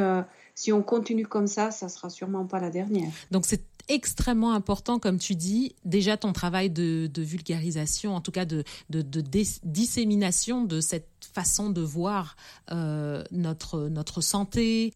[0.60, 3.10] si on continue comme ça, ça sera sûrement pas la dernière.
[3.32, 8.44] Donc c'est extrêmement important, comme tu dis, déjà ton travail de, vulgarisation, en tout cas
[8.44, 8.66] de,
[9.64, 12.36] dissémination de cette façon de voir
[12.72, 14.92] euh, notre, notre santé,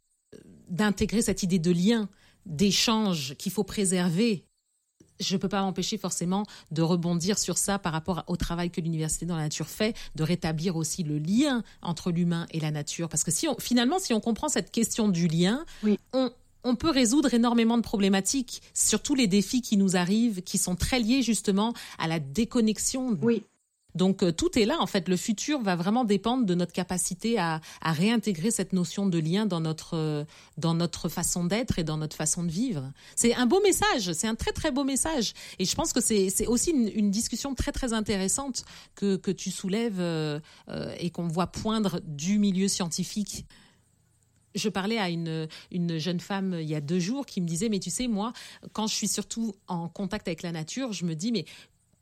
[0.70, 2.10] d'intégrer cette idée de lien,
[2.46, 4.44] d'échange qu'il faut préserver.
[5.20, 8.82] Je ne peux pas m'empêcher forcément de rebondir sur ça par rapport au travail que
[8.82, 13.10] l'Université dans la nature fait, de rétablir aussi le lien entre l'humain et la nature.
[13.10, 15.66] Parce que si on, finalement, si on comprend cette question du lien,
[16.14, 16.32] on,
[16.64, 21.00] on peut résoudre énormément de problématiques, surtout les défis qui nous arrivent, qui sont très
[21.00, 23.44] liés justement à la déconnexion oui.
[23.96, 25.08] Donc tout est là en fait.
[25.08, 29.60] Le futur va vraiment dépendre de notre capacité à, réintégrer cette notion de lien dans
[29.60, 30.26] notre
[30.58, 32.92] dans notre façon d'être et dans notre façon de vivre.
[33.16, 34.14] C'est un beau message.
[34.14, 35.34] C'est un très très beau message.
[35.60, 38.66] Et je pense que c'est aussi une, une, discussion très très intéressante
[38.96, 40.40] que que tu soulèves euh,
[41.00, 43.46] et qu'on voit poindre du milieu scientifique
[44.56, 47.70] je parlais à une, une jeune femme il y a deux jours qui me disait,
[47.70, 48.34] mais tu sais, moi,
[48.72, 51.46] quand je suis surtout en contact avec la nature, je me dis, mais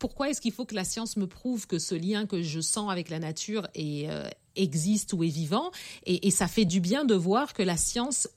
[0.01, 2.91] pourquoi est-ce qu'il faut que la science me prouve que ce lien que je sens
[2.91, 5.69] avec la nature euh, existe ou est vivant?
[6.07, 8.27] Et, ça fait du bien de voir que la science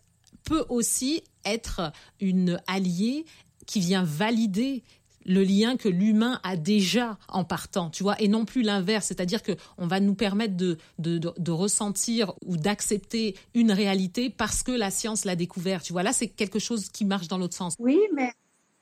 [0.44, 1.90] peut aussi être
[2.20, 3.24] une alliée
[3.64, 4.82] qui vient valider
[5.24, 9.42] le lien que l'humain a déjà en partant, tu vois, et non plus l'inverse, c'est-à-dire
[9.42, 15.24] que on va nous permettre de, ressentir ou d'accepter une réalité parce que la science
[15.24, 16.02] l'a découvert, tu vois.
[16.02, 17.74] Là, c'est quelque chose qui marche dans l'autre sens.
[17.78, 18.34] Oui, mais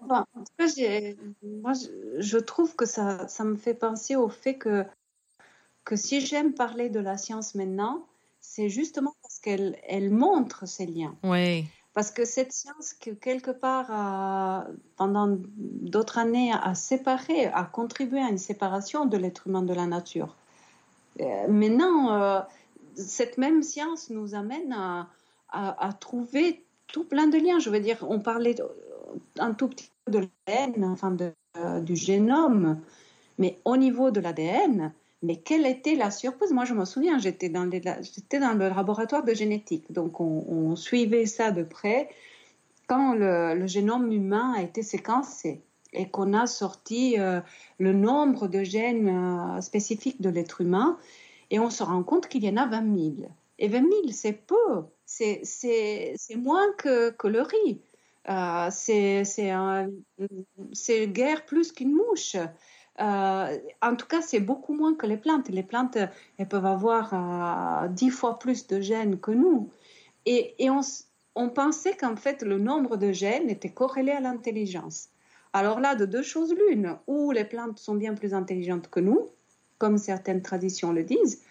[0.07, 1.73] moi,
[2.19, 4.85] je, trouve que ça, ça me fait penser au fait que,
[5.85, 8.07] que si j'aime parler de la science maintenant,
[8.41, 11.15] c'est justement parce qu'elle elle montre ces liens.
[11.23, 11.67] Oui.
[11.95, 18.29] Parce que cette science, que quelque part, pendant d'autres années, a séparé, a contribué à
[18.29, 20.35] une séparation de l'être humain de la nature.
[21.21, 22.41] Euh, maintenant, euh,
[22.95, 25.09] cette même science nous amène à,
[25.51, 27.59] à, trouver tout plein de liens.
[27.59, 28.57] Je veux dire, on parlait
[29.39, 32.81] un tout petit peu de l'ADN, enfin de, euh, du génome,
[33.39, 34.93] mais au niveau de l'ADN,
[35.23, 36.53] mais quelle était la surprise?
[36.53, 41.51] Moi, je me souviens, j'étais dans, dans, le laboratoire de génétique, donc on, suivait ça
[41.51, 42.09] de près
[42.89, 47.41] quand le, génome humain a été séquencé et qu'on a sorti euh,
[47.79, 50.99] le nombre de gènes euh, spécifiques de l'être humain,
[51.51, 53.31] et on se rend compte qu'il y en a 20 000.
[53.59, 55.43] Et 20 000, c'est peu, c'est
[56.35, 57.83] moins que, que, le riz.
[58.29, 59.25] Euh, c'est
[61.09, 62.37] guère plus qu'une mouche.
[63.01, 65.49] Euh, en tout cas, c'est beaucoup moins que les plantes.
[65.49, 65.99] Les plantes,
[66.39, 69.71] elles peuvent avoir euh, dix fois plus de gènes que nous.
[70.27, 70.55] Et,
[71.35, 75.09] on, pensait qu'en fait, le nombre de gènes était corrélé à l'intelligence.
[75.53, 79.29] Alors là, de deux choses l'une, ou les plantes sont bien plus intelligentes que nous,
[79.79, 81.43] comme certaines traditions le disent,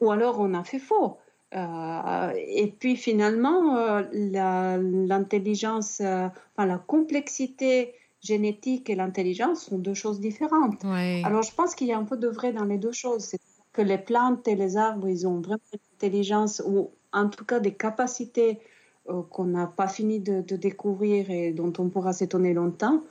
[0.00, 1.18] ou alors on a fait faux.
[1.54, 10.84] Euh, et puis finalement, l'intelligence, enfin la complexité génétique et l'intelligence sont deux choses différentes.
[10.84, 13.24] Alors je pense qu'il y a un peu de vrai dans les deux choses.
[13.24, 13.40] C'est
[13.72, 17.60] que les plantes et les arbres, ils ont vraiment une intelligence ou en tout cas
[17.60, 18.58] des capacités
[19.08, 23.02] euh, qu'on n'a pas fini de, découvrir et dont on pourra s'étonner longtemps.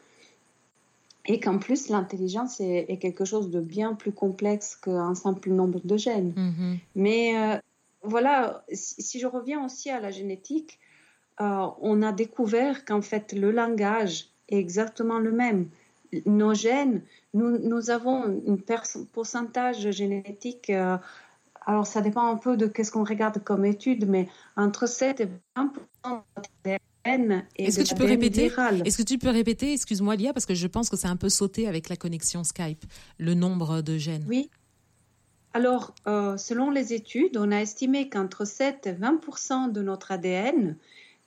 [1.26, 5.98] Et qu'en plus, l'intelligence est, quelque chose de bien plus complexe qu'un simple nombre de
[5.98, 6.32] gènes.
[6.32, 6.78] Mm-hmm.
[6.96, 7.58] Mais euh,
[8.04, 10.80] voilà, si, je reviens aussi à la génétique,
[11.42, 15.70] euh, on a découvert qu'en fait, le langage exactement le même.
[16.26, 17.02] Nos gènes,
[17.34, 18.58] nous, nous avons un
[19.12, 20.98] pourcentage génétique, euh,
[21.66, 25.28] alors ça dépend un peu de qu'est-ce qu'on regarde comme étude, mais entre 7 et
[25.58, 25.74] 20
[26.64, 28.50] d'ADN Est-ce que tu peux répéter
[28.86, 31.30] Est-ce que tu peux répéter, excuse-moi Lia, parce que je pense que c'est un peu
[31.30, 32.86] sauté avec la connexion Skype,
[33.18, 34.26] le nombre de gènes?
[34.30, 34.50] Oui.
[35.58, 40.78] Alors, euh, selon les études, on a estimé qu'entre 7 et 20% de notre ADN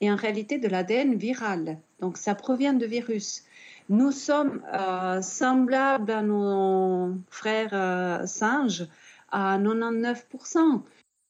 [0.01, 1.81] est en réalité de l'ADN viral.
[1.99, 3.43] Donc ça provient de virus.
[3.89, 8.87] Nous sommes euh, semblables à nos frères euh, singes
[9.33, 10.83] à 99%.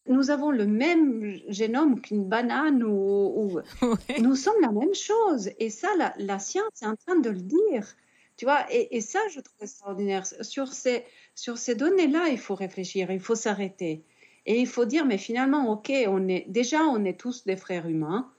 [0.06, 3.60] Nous avons le même génome qu'une banane ou,
[4.20, 5.48] nous sommes la même chose.
[5.58, 5.88] Et ça,
[6.18, 7.96] la, science est en train de le dire.
[8.36, 10.26] Tu vois, et, ça, je trouve extraordinaire.
[10.42, 14.04] Sur ces, sur ces données-là, il faut réfléchir, il faut s'arrêter.
[14.46, 17.86] Et il faut dire, mais finalement, OK, on est, déjà, on est tous des frères
[17.86, 18.30] humains.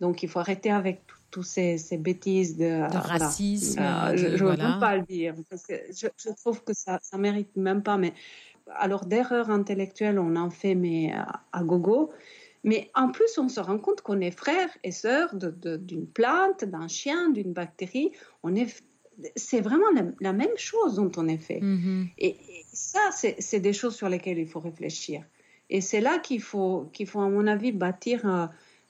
[0.00, 3.80] Donc, il faut arrêter avec toutes ces, bêtises de, racisme.
[3.80, 7.18] Euh, je ne veux même pas le dire, parce que je, trouve que ça ne
[7.18, 7.96] mérite même pas.
[7.96, 8.12] Mais
[8.76, 11.12] alors, d'erreurs intellectuelles, on en fait, mais
[11.52, 12.10] à, gogo.
[12.62, 16.88] Mais en plus, on se rend compte qu'on est frères et sœurs d'une plante, d'un
[16.88, 18.12] chien, d'une bactérie.
[18.42, 18.82] On est,
[19.36, 19.86] c'est vraiment
[20.20, 21.60] la, même chose dont on est fait.
[21.60, 22.08] Mm-hmm.
[22.18, 22.36] Et,
[22.72, 25.22] ça, c'est des choses sur lesquelles il faut réfléchir.
[25.70, 28.46] Et c'est là qu'il faut, qu'il faut, à mon avis, bâtir euh,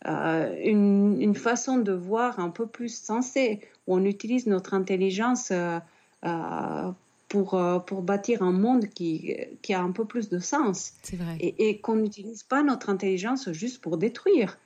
[0.06, 6.90] euh, une, façon de voir un peu plus sensée, où on utilise notre intelligence euh,
[7.28, 10.94] pour, pour bâtir un monde qui, qui a un peu plus de sens.
[11.12, 11.36] Vrai.
[11.40, 14.58] Et, qu'on n'utilise pas notre intelligence juste pour détruire.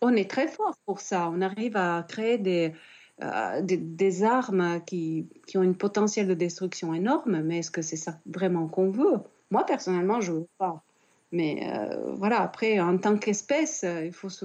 [0.00, 1.30] On est très fort pour ça.
[1.30, 2.72] On arrive à créer des,
[3.20, 7.96] des, des, armes qui, qui ont une potentiel de destruction énorme, mais est-ce que c'est
[7.96, 9.18] ça vraiment qu'on veut?
[9.50, 10.82] Moi, personnellement, je ne veux pas.
[11.34, 14.44] Mais euh, voilà, après, en tant qu'espèce, euh, il faut se,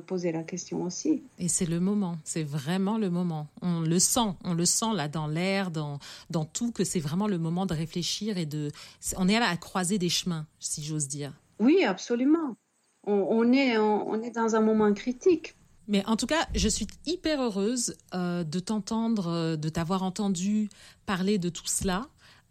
[0.00, 1.22] poser la question aussi.
[1.38, 3.48] Et c'est le moment, c'est vraiment le moment.
[3.60, 5.98] On le sent, on le sent là dans l'air, dans,
[6.30, 8.70] dans tout, que c'est vraiment le moment de réfléchir et de.
[9.18, 11.34] On est à croiser des chemins, si j'ose dire.
[11.58, 12.56] Oui, absolument.
[13.04, 15.54] On, est, on, est dans un moment critique.
[15.88, 20.68] Mais en tout cas, je suis hyper heureuse euh, de t'entendre, de t'avoir entendu
[21.06, 22.08] parler de tout cela.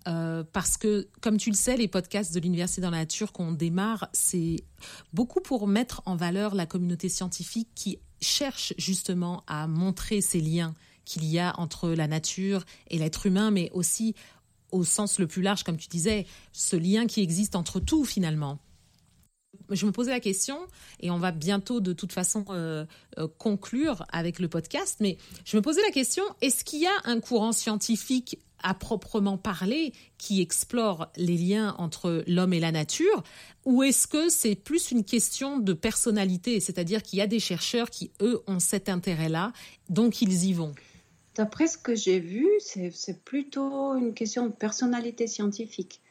[0.08, 3.52] Euh, parce que, comme tu le sais, les podcasts de l'Université dans la nature qu'on
[3.52, 4.58] démarre, c'est
[5.14, 10.74] beaucoup pour mettre en valeur la communauté scientifique qui cherche justement à montrer ces liens
[11.06, 14.16] qu'il y a entre la nature et l'être humain, mais aussi
[14.72, 18.60] au sens le plus large, comme tu disais, ce lien qui existe entre tout finalement.
[19.70, 20.58] Je me posais la question,
[21.00, 22.86] et on va bientôt de toute façon euh,
[23.18, 26.94] euh, conclure avec le podcast, mais je me posais la question, est-ce qu'il y a
[27.06, 33.24] un courant scientifique à proprement parler qui explore les liens entre l'homme et la nature
[33.66, 37.90] ou est-ce que c'est plus une question de personnalité, c'est-à-dire qu'il y a des chercheurs
[37.90, 39.54] qui, eux, ont cet intérêt-là,
[39.90, 40.74] donc ils y vont?
[41.36, 46.02] D'après ce que j'ai vu, c'est plutôt une question de personnalité scientifique.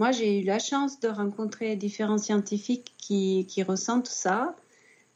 [0.00, 4.56] Moi, j'ai eu la chance de rencontrer différents scientifiques qui, qui ressentent ça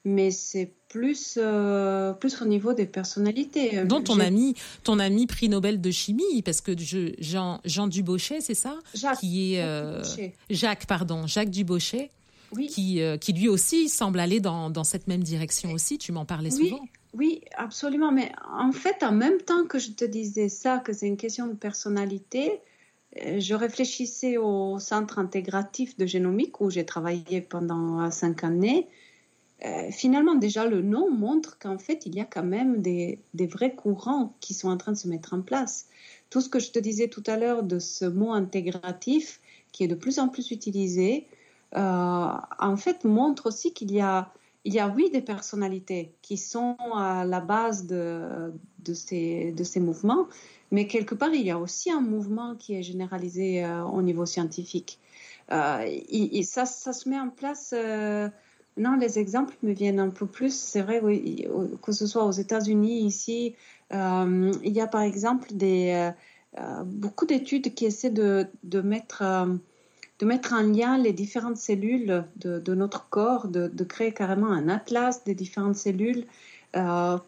[0.05, 3.85] mais c'est plus, euh, plus au niveau des personnalités.
[3.85, 8.43] Dont ton ami, ton ami prix Nobel de chimie, parce que je, Jean, Jean Dubochet,
[8.43, 8.79] c'est ça?
[8.95, 9.21] Jacques.
[9.21, 10.03] Qui est, euh,
[10.51, 12.11] Jacques, pardon, Jacques Dubochet.
[12.53, 12.67] Oui.
[12.67, 15.99] Qui, euh, qui lui aussi semble aller dans, dans cette même direction aussi.
[15.99, 16.85] Tu m'en parlais oui, souvent.
[17.15, 18.13] Oui, absolument.
[18.13, 21.49] Mais en fait, en même temps que je te disais ça, que c'est une question
[21.49, 22.61] de personnalité,
[23.17, 28.89] je réfléchissais au centre intégratif de génomique où j'ai travaillé pendant cinq années.
[29.65, 33.75] Euh, finalement, déjà, le nom montre qu'en fait, il y a quand même des, vrais
[33.75, 35.89] courants qui sont en train de se mettre en place.
[36.29, 39.41] Tout ce que je te disais tout à l'heure de ce mot intégratif,
[39.73, 41.27] qui est de plus en plus utilisé,
[41.77, 44.33] euh, en fait, montre aussi qu'il y a,
[44.65, 48.53] il y a, oui, des personnalités qui sont à la base de,
[48.95, 50.27] ces, mouvements,
[50.71, 54.27] mais quelque part, il y a aussi un mouvement qui est généralisé euh, au niveau
[54.27, 54.99] scientifique.
[55.51, 57.75] Et, ça, se met en place
[58.77, 60.55] non, les exemples me viennent un peu plus.
[60.55, 61.01] C'est vrai,
[61.83, 63.55] que ce soit aux États-Unis, ici,
[63.93, 66.11] euh, il y a par exemple euh,
[66.59, 69.23] euh, beaucoup d'études qui essaient de mettre,
[70.25, 75.23] de mettre en lien les différentes cellules de, notre corps, de, créer carrément un atlas
[75.25, 76.25] des différentes cellules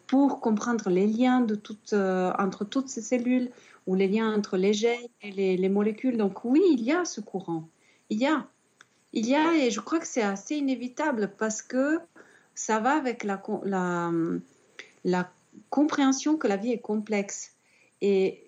[0.07, 3.51] pour comprendre les liens de toutes, entre toutes ces cellules
[3.85, 6.17] ou les liens entre les gènes et les, les molécules.
[6.17, 7.69] Donc oui, il y a ce courant.
[8.09, 8.47] Il y a
[9.13, 11.99] il y a, et je crois que c'est assez inévitable parce que
[12.55, 13.41] ça va avec la,
[15.03, 15.31] la,
[15.69, 17.53] compréhension que la vie est complexe.
[18.01, 18.43] Et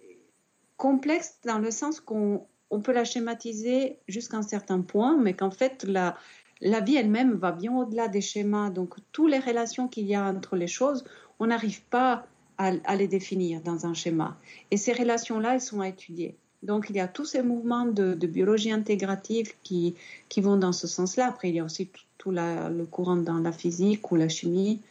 [0.78, 2.46] complexe dans le sens qu'on
[2.78, 6.16] peut la schématiser jusqu'à un certain point, mais qu'en fait, la,
[6.62, 8.70] la vie elle-même va bien au-delà des schémas.
[8.70, 11.04] Donc, toutes les relations qu'il y a entre les choses,
[11.40, 14.38] on n'arrive pas à, les définir dans un schéma.
[14.70, 16.36] Et ces relations-là, elles sont à étudier.
[16.62, 19.96] Donc, il y a tous ces mouvements de, biologie intégrative qui,
[20.28, 21.28] qui, vont dans ce sens-là.
[21.28, 24.82] Après, il y a aussi tout, le courant dans la physique ou la chimie.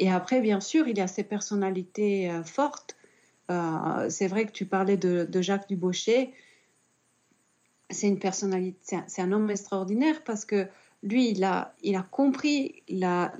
[0.00, 2.96] Et après, bien sûr, il y a ces personnalités euh, fortes.
[3.50, 6.32] Euh, c'est vrai que tu parlais de, Jacques Dubochet.
[7.90, 10.66] C'est une personnalité, c'est un, homme extraordinaire parce que
[11.02, 13.32] lui, il a, il a compris la,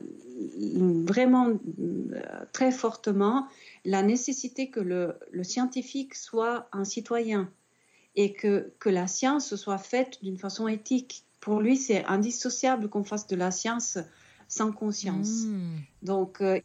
[1.04, 2.20] vraiment euh,
[2.52, 3.48] très fortement
[3.84, 7.50] la nécessité que le, le scientifique soit un citoyen
[8.14, 11.24] et que, que la science soit faite d'une façon éthique.
[11.40, 13.98] Pour lui, c'est indissociable qu'on fasse de la science
[14.48, 15.44] sans conscience.
[15.46, 15.78] Hmm.
[16.02, 16.60] Donc, euh,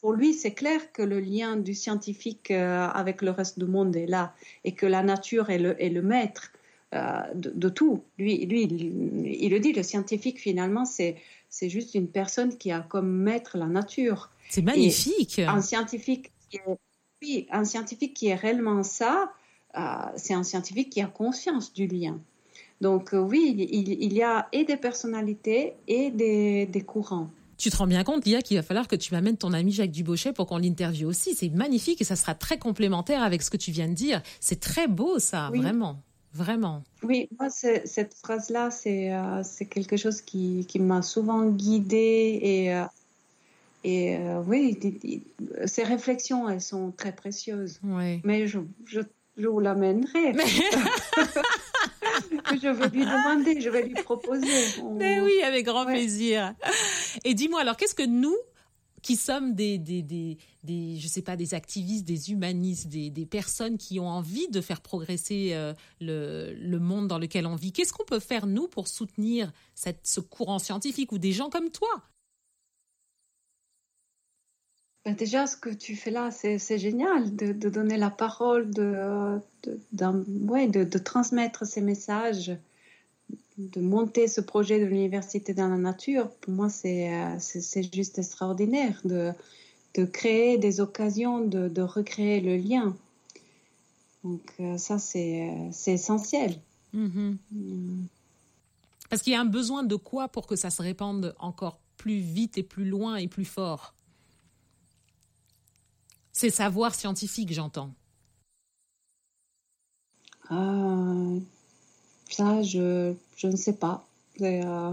[0.00, 3.94] pour lui, c'est clair que le lien du scientifique euh, avec le reste du monde
[3.96, 6.52] est là et que la nature est le, est le maître
[6.96, 8.02] euh, de, tout.
[8.18, 11.16] Lui, lui il, le dit, le scientifique, finalement, c'est,
[11.48, 14.30] c'est juste une personne qui a comme maître la nature.
[14.48, 15.38] C'est magnifique.
[15.40, 16.32] un scientifique,
[17.22, 19.32] oui, un scientifique qui est réellement ça,
[19.76, 19.80] euh,
[20.16, 22.18] c'est un scientifique qui a conscience du lien.
[22.80, 27.30] Donc euh, oui, il, y a et des personnalités et des, courants.
[27.56, 29.90] Tu te rends bien compte, Lia, qu'il va falloir que tu m'amènes ton ami Jacques
[29.90, 31.34] Dubochet pour qu'on l'interviewe aussi.
[31.34, 34.22] C'est magnifique et ça sera très complémentaire avec ce que tu viens de dire.
[34.40, 36.02] C'est très beau, ça, vraiment.
[36.36, 36.82] Vraiment.
[37.02, 42.84] Oui, moi, cette phrase-là, c'est euh, quelque chose qui, qui m'a souvent guidée et,
[43.84, 44.78] et oui,
[45.64, 47.80] ces réflexions, elles sont très précieuses.
[48.24, 49.00] Mais je, je
[49.36, 50.32] je vous l'amènerai.
[52.62, 54.46] je vais lui demander, je vais lui proposer.
[54.94, 56.54] Mais oui, avec grand plaisir.
[57.24, 58.36] Et dis-moi alors, qu'est-ce que nous,
[59.06, 63.78] qui sommes des, des, des, je sais pas, des activistes, des humanistes, des, des personnes
[63.78, 67.70] qui ont envie de faire progresser euh, le, le monde dans lequel on vit.
[67.70, 71.70] Qu'est-ce qu'on peut faire, nous, pour soutenir cette, ce courant scientifique ou des gens comme
[71.70, 71.88] toi?
[75.04, 79.38] Ben, déjà, ce que tu fais là, c'est génial de, de, donner la parole, de,
[79.92, 82.50] de, ouais, de, transmettre ces messages,
[83.58, 86.30] de monter ce projet de l'université dans la nature.
[86.40, 89.32] Pour moi, c'est juste extraordinaire de,
[89.94, 92.96] de créer des occasions de, recréer le lien.
[94.24, 96.60] Donc euh, ça, c'est essentiel.
[96.94, 97.36] Mm-hmm.
[97.52, 98.06] Mm.
[99.08, 102.18] Parce qu'il y a un besoin de quoi pour que ça se répande encore plus
[102.18, 103.94] vite et plus loin et plus fort?
[106.32, 107.94] C'est savoir scientifique, j'entends.
[110.50, 111.40] Euh,
[112.28, 114.06] ça, je, je ne sais pas.
[114.40, 114.92] Euh,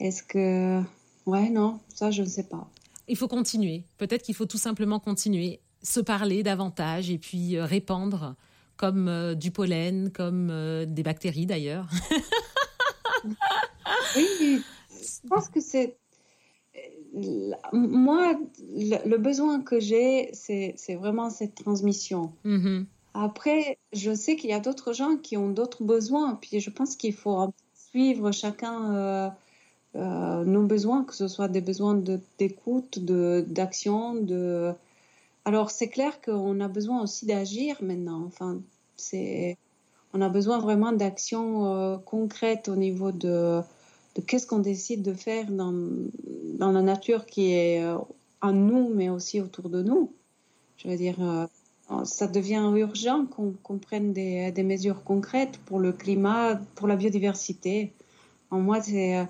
[0.00, 0.80] est-ce que...
[1.26, 2.68] Ouais, non, ça, je ne sais pas.
[3.06, 3.84] Il faut continuer.
[3.98, 8.34] Peut-être qu'il faut tout simplement continuer, se parler davantage et puis euh, répandre
[8.76, 10.52] comme du pollen, comme
[10.86, 11.88] des bactéries d'ailleurs.
[14.16, 15.96] oui, je pense que c'est
[17.72, 22.32] moi, le, besoin que j'ai, c'est vraiment cette transmission.
[22.44, 22.84] Mm-hmm.
[23.20, 26.94] Après, je sais qu'il y a d'autres gens qui ont d'autres besoins, puis je pense
[26.94, 29.28] qu'il faut suivre chacun euh,
[29.96, 32.00] euh, nos besoins, que ce soit des besoins
[32.38, 34.72] d'écoute, d'action, de,
[35.44, 38.22] Alors, c'est clair qu'on a besoin aussi d'agir maintenant.
[38.24, 38.60] Enfin,
[38.96, 39.56] c'est...
[40.14, 43.62] On a besoin vraiment d'actions euh, concrètes au niveau de
[44.28, 45.74] qu'est-ce qu'on décide de faire dans,
[46.56, 47.84] dans, la nature qui est
[48.42, 50.12] en nous, mais aussi autour de nous.
[50.76, 51.48] Je veux dire,
[52.04, 57.92] ça devient urgent qu'on prenne des, mesures concrètes pour le climat, pour la biodiversité.
[58.50, 59.24] En moi, euh,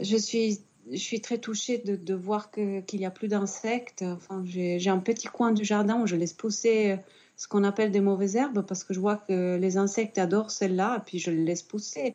[0.00, 0.60] je suis,
[0.90, 4.02] je suis très touchée de, voir qu'il n'y a plus d'insectes.
[4.02, 6.96] Enfin, j'ai un petit coin du jardin où je laisse pousser
[7.36, 11.02] ce qu'on appelle des mauvaises herbes parce que je vois que les insectes adorent celles-là,
[11.06, 12.14] puis je les laisse pousser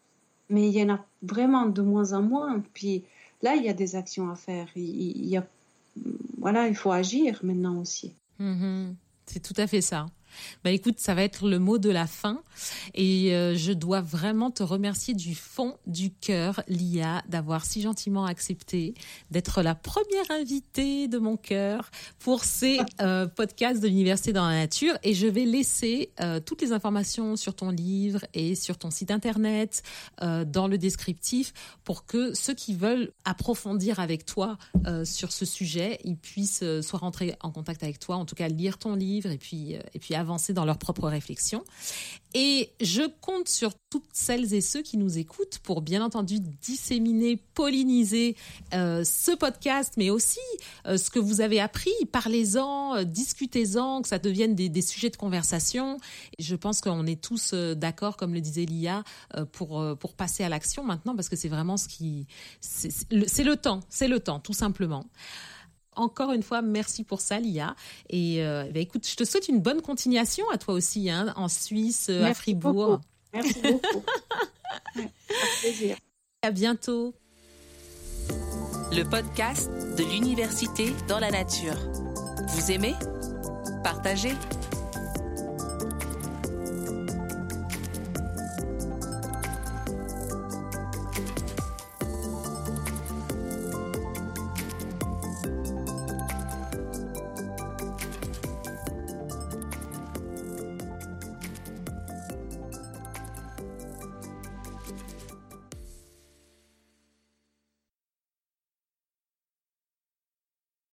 [0.50, 2.64] mais il y en a vraiment de moins en moins.
[2.74, 3.04] Puis
[3.42, 4.68] là, il y a des actions à faire.
[4.76, 5.46] Il, y a,
[6.38, 8.14] voilà, il faut agir maintenant aussi.
[8.40, 8.94] Mm-hmm.
[9.28, 10.08] C'est tout à fait ça.
[10.64, 12.42] Bah écoute, ça va être le mot de la fin.
[12.94, 18.26] Et euh, je dois vraiment te remercier du fond du cœur, Lia, d'avoir si gentiment
[18.26, 18.94] accepté
[19.32, 24.56] d'être la première invitée de mon cœur pour ces euh, podcasts de l'Université dans la
[24.56, 24.98] nature.
[25.04, 29.12] Et je vais laisser euh, toutes les informations sur ton livre et sur ton site
[29.12, 29.84] internet
[30.20, 31.54] dans le descriptif
[31.84, 34.58] pour que ceux qui veulent approfondir avec toi
[35.04, 38.78] sur ce sujet, ils puissent soit rentrer en contact avec toi, en tout cas lire
[38.78, 41.64] ton livre et puis et puis avancer dans leurs propres réflexions.
[42.34, 47.38] Et je compte sur toutes celles et ceux qui nous écoutent pour bien entendu disséminer,
[47.54, 48.36] polliniser
[48.74, 50.40] euh, ce podcast, mais aussi
[50.86, 51.94] euh, ce que vous avez appris.
[52.12, 55.98] Parlez-en, euh, discutez-en, que ça devienne des, sujets de conversation.
[56.38, 59.04] Je pense qu'on est tous d'accord, comme le disait Lia,
[59.54, 62.28] pour, pour passer à l'action maintenant, parce que c'est vraiment ce qui...
[62.62, 65.06] C'est le temps, c'est le temps, tout simplement
[65.98, 67.76] encore une fois, merci pour ça, Lia.
[68.10, 71.48] Et euh, bah, écoute, je te souhaite une bonne continuation à toi aussi, hein, en
[71.48, 73.02] Suisse, euh, à Fribourg.
[73.34, 74.04] Merci beaucoup.
[75.62, 75.98] plaisir.
[76.42, 77.14] À bientôt.
[78.92, 81.76] Le podcast de l'université dans la nature.
[82.48, 82.96] Vous aimez?
[83.84, 84.34] Partagez